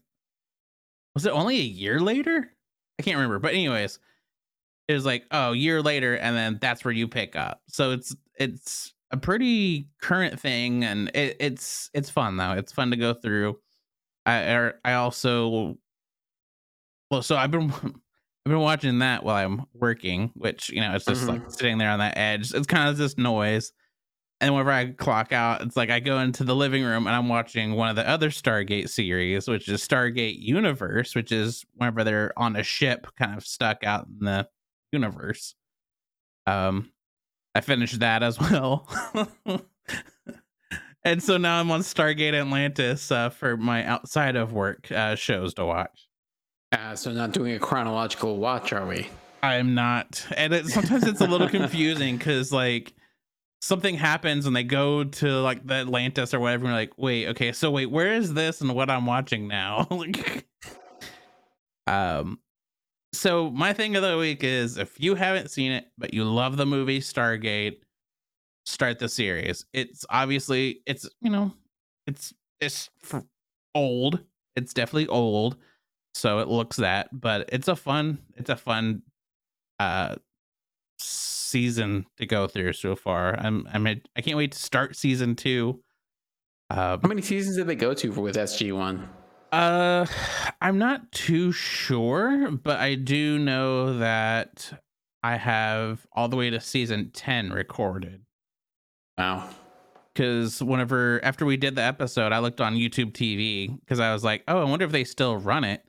[1.15, 2.51] was it only a year later?
[2.99, 3.39] I can't remember.
[3.39, 3.99] But, anyways,
[4.89, 6.15] it was like, oh, year later.
[6.15, 7.61] And then that's where you pick up.
[7.69, 12.91] So it's, it's, a pretty current thing and it, it's it's fun though it's fun
[12.91, 13.57] to go through
[14.25, 15.77] i er, i also
[17.11, 17.73] well so i've been
[18.47, 21.43] I've been watching that while I'm working, which you know it's just mm-hmm.
[21.43, 22.55] like sitting there on that edge.
[22.55, 23.73] It's kind of just noise,
[24.41, 27.29] and whenever I clock out, it's like I go into the living room and I'm
[27.29, 32.33] watching one of the other Stargate series, which is Stargate Universe, which is whenever they're
[32.37, 34.49] on a ship kind of stuck out in the
[34.93, 35.57] universe.
[36.47, 36.93] Um,
[37.57, 38.89] I finished that as well.
[41.03, 45.53] and so now I'm on Stargate Atlantis uh, for my outside of work uh, shows
[45.55, 46.06] to watch.
[46.73, 49.09] Uh, so not doing a chronological watch, are we?
[49.43, 52.93] I'm not, and it, sometimes it's a little confusing because like
[53.61, 56.67] something happens and they go to like the Atlantis or whatever.
[56.67, 59.87] And like, wait, okay, so wait, where is this and what I'm watching now?
[61.87, 62.41] um,
[63.13, 66.57] so my thing of the week is if you haven't seen it but you love
[66.57, 67.79] the movie Stargate,
[68.65, 69.65] start the series.
[69.73, 71.53] It's obviously it's you know
[72.07, 72.91] it's it's
[73.75, 74.21] old.
[74.57, 75.57] It's definitely old,
[76.17, 79.03] so it looks that, but it's a fun it's a fun
[79.79, 80.17] uh
[80.99, 83.39] season to go through so far.
[83.39, 85.83] I'm I'm I can't wait to start season two.
[86.71, 89.09] Uh, How many seasons did they go to with SG One?
[89.53, 90.07] Uh,
[90.61, 94.73] I'm not too sure, but I do know that
[95.23, 98.23] I have all the way to season ten recorded.
[99.19, 99.49] Wow.
[100.13, 104.25] Because whenever after we did the episode, I looked on YouTube TV because I was
[104.25, 105.83] like, oh, I wonder if they still run it,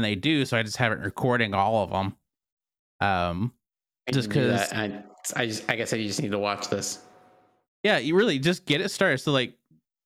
[0.00, 0.46] and they do.
[0.46, 2.16] So I just haven't recording all of them.
[3.06, 3.52] Um,
[4.08, 5.02] I just because I,
[5.36, 7.00] I just I guess I just need to watch this.
[7.82, 9.18] Yeah, you really just get it started.
[9.18, 9.54] So like,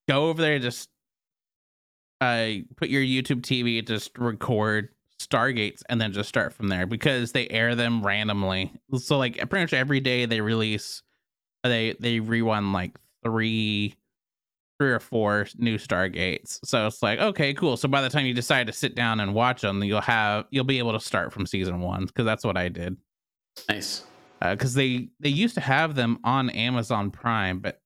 [0.09, 0.91] go over there, and just
[2.21, 4.89] uh, put your YouTube TV, just record
[5.21, 8.73] Stargates, and then just start from there because they air them randomly.
[8.97, 11.03] So like, pretty much every day they release,
[11.63, 13.95] they they rerun like three
[14.79, 16.59] three or four new Stargates.
[16.65, 17.77] So it's like, okay, cool.
[17.77, 20.65] So by the time you decide to sit down and watch them, you'll have you'll
[20.65, 22.97] be able to start from season one because that's what I did.
[23.69, 24.05] Nice.
[24.41, 27.81] Because uh, they they used to have them on Amazon Prime, but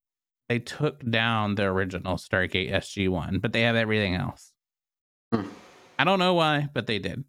[0.49, 4.53] they took down the original Stargate SG One, but they have everything else.
[5.33, 5.47] Hmm.
[5.99, 7.25] I don't know why, but they did.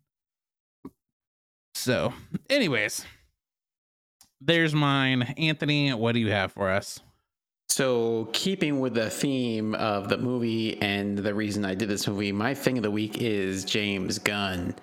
[1.76, 2.14] So,
[2.50, 3.06] anyways,
[4.42, 5.34] there's mine.
[5.38, 7.02] Anthony, what do you have for us?
[7.70, 12.32] So, keeping with the theme of the movie and the reason I did this movie,
[12.32, 14.76] my thing of the week is James Gunn.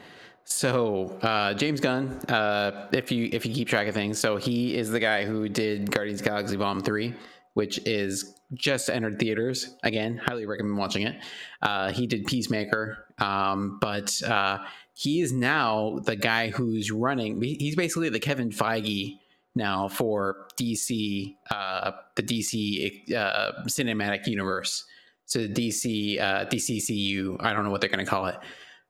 [0.45, 4.77] So uh, James Gunn, uh, if you if you keep track of things, so he
[4.77, 7.15] is the guy who did Guardians of Galaxy Volume Three,
[7.55, 9.75] which is just entered theaters.
[9.83, 11.21] Again, highly recommend watching it.
[11.63, 14.59] Uh, he did Peacemaker, um, but uh,
[14.95, 17.43] he is now the guy who's running.
[17.43, 19.19] He's basically the Kevin Feige
[19.57, 24.85] now for DC, uh, the DC uh, cinematic universe.
[25.25, 27.37] So DC, DCCU.
[27.41, 28.37] I don't know what they're going to call it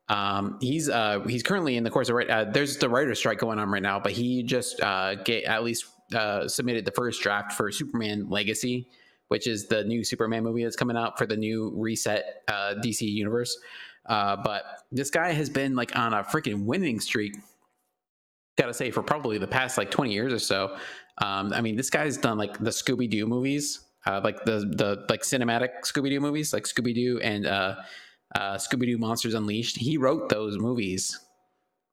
[0.09, 2.29] Um, he's uh, he's currently in the course of right.
[2.29, 5.65] Uh, there's the writer strike going on right now, but he just uh, get at
[5.65, 8.89] least uh, submitted the first draft for Superman Legacy,
[9.29, 13.01] which is the new Superman movie that's coming out for the new reset uh, DC
[13.03, 13.59] universe.
[14.07, 14.63] Uh, but
[14.93, 17.37] this guy has been like on a freaking winning streak.
[18.59, 20.77] Got to say, for probably the past like 20 years or so.
[21.19, 25.05] Um, I mean, this guy's done like the Scooby Doo movies, uh, like the the
[25.11, 27.77] like cinematic Scooby Doo movies, like Scooby Doo and uh,
[28.35, 29.77] uh, Scooby Doo Monsters Unleashed.
[29.79, 31.19] He wrote those movies.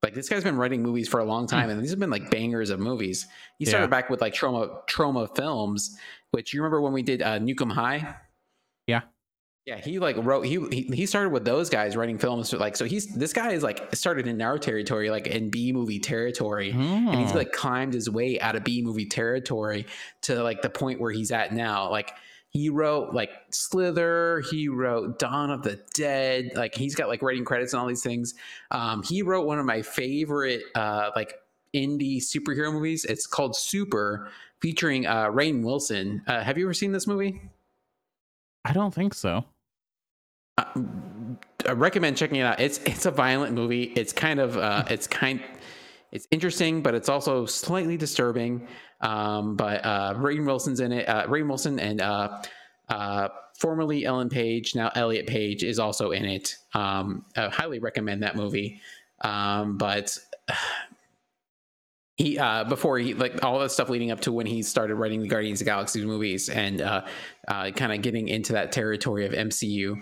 [0.04, 2.30] Like this guy's been writing movies for a long time, and these have been like
[2.30, 3.28] bangers of movies.
[3.60, 3.90] He started Yeah.
[3.90, 5.98] back with like Troma Troma Films,
[6.32, 8.16] which you remember when we did uh, Nuke 'Em High.
[9.66, 9.78] Yeah.
[9.80, 13.08] He like wrote he, he he started with those guys writing films like so he's
[13.16, 17.32] this guy is like started in our territory like in B movie territory and he's
[17.32, 17.38] Hmm.
[17.38, 19.86] like climbed his way out of B movie territory
[20.24, 22.12] to like the point where he's at now like
[22.50, 27.46] he wrote like Slither he wrote Dawn of the Dead like he's got like writing
[27.46, 28.34] credits and all these things
[28.72, 31.36] um he wrote one of my favorite uh like
[31.74, 36.92] indie superhero movies it's called Super featuring uh Rainn Wilson uh, have you ever seen
[36.92, 37.40] this movie
[38.66, 39.44] I don't think so.
[40.58, 40.66] Uh,
[41.68, 42.60] I recommend checking it out.
[42.60, 43.84] It's it's a violent movie.
[43.96, 45.42] It's kind of uh, it's kind
[46.12, 48.68] it's interesting, but it's also slightly disturbing.
[49.02, 51.10] Um, but uh, Rainn Wilson's in it.
[51.10, 52.42] Uh, Rainn Wilson and uh,
[52.88, 53.30] uh,
[53.60, 56.56] formerly Ellen Page, now Elliot Page, is also in it.
[56.74, 58.80] Um, I highly recommend that movie.
[59.22, 60.18] Um, but
[62.16, 65.20] he uh before he like all the stuff leading up to when he started writing
[65.20, 67.04] the Guardians of the Galaxy movies and uh,
[67.48, 70.00] uh kind of getting into that territory of MCU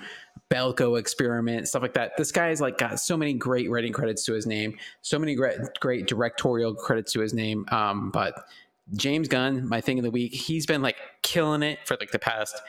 [0.52, 2.18] Belko experiment stuff like that.
[2.18, 5.58] This guy's like got so many great writing credits to his name so many great
[5.80, 8.46] great directorial credits to his name um but
[8.94, 12.20] James Gunn my thing of the week he's been like killing it for like the
[12.20, 12.62] past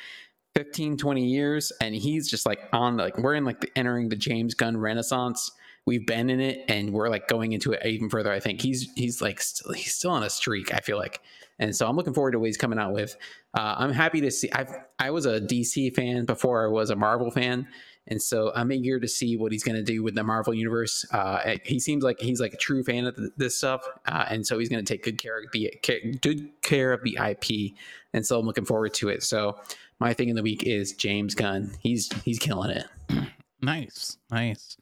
[0.55, 4.17] 15 20 years and he's just like on like we're in like the, entering the
[4.17, 5.51] James Gunn renaissance
[5.87, 8.89] we've been in it and we're like going into it even further i think he's
[8.95, 11.21] he's like still he's still on a streak i feel like.
[11.59, 13.17] And so i'm looking forward to what he's coming out with.
[13.55, 14.67] Uh, i'm happy to see i
[14.99, 17.67] i was a dc fan before i was a marvel fan.
[18.09, 21.05] And so i'm eager to see what he's going to do with the marvel universe.
[21.13, 23.87] Uh, he seems like he's like a true fan of th- this stuff.
[24.07, 25.73] Uh, and so he's going to take good care of the
[26.21, 27.75] good care of the ip
[28.13, 29.23] and so i'm looking forward to it.
[29.23, 29.59] So
[30.01, 31.73] my thing in the week is james gunn.
[31.81, 32.87] He's he's killing it.
[33.65, 34.77] Nice, nice.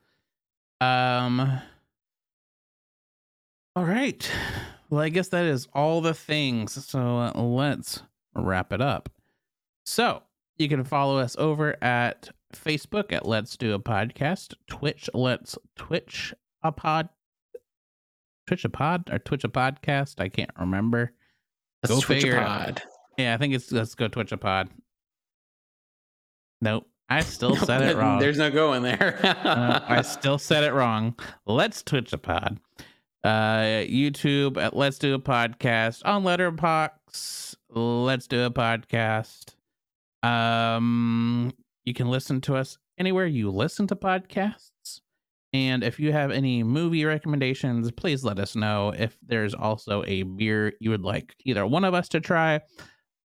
[0.81, 1.61] Um.
[3.77, 4.31] All right.
[4.89, 6.85] Well, I guess that is all the things.
[6.85, 8.03] So uh, let's
[8.35, 9.09] wrap it up.
[9.85, 10.23] So
[10.59, 16.35] you can follow us over at Facebook at Let's Do a Podcast, Twitch Let's Twitch
[16.63, 17.09] a Pod,
[18.47, 20.21] Twitch a Pod or Twitch a Podcast.
[20.21, 21.13] I can't remember.
[21.83, 22.83] Let's Go switch a pod.
[23.17, 24.69] Yeah, I think it's Let's Go Twitch a Pod.
[26.61, 28.21] Nope, I still said it wrong.
[28.21, 29.19] There's no going there.
[29.51, 31.17] Uh, I still said it wrong.
[31.45, 32.61] Let's Twitch a pod.
[33.25, 37.57] Uh, YouTube at Let's Do a Podcast on Letterboxd.
[37.71, 39.55] Let's Do a Podcast.
[40.23, 41.53] Um,
[41.85, 45.01] you can listen to us anywhere you listen to podcasts.
[45.53, 48.95] And if you have any movie recommendations, please let us know.
[48.97, 52.61] If there's also a beer you would like either one of us to try,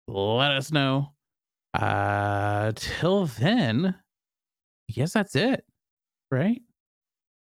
[0.07, 1.14] let us know.
[1.75, 3.97] Uh, till then,
[4.89, 5.65] I guess that's it,
[6.31, 6.63] right?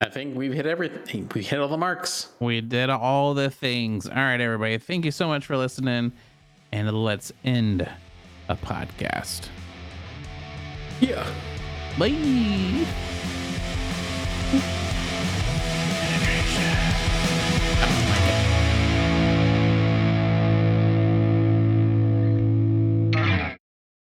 [0.02, 1.30] I think we've hit everything.
[1.34, 2.30] We hit all the marks.
[2.40, 4.08] We did all the things.
[4.08, 4.78] All right, everybody.
[4.78, 6.12] Thank you so much for listening.
[6.72, 7.90] And let's end
[8.50, 9.50] a podcast.
[11.00, 11.26] Yeah.
[11.98, 12.86] Bye.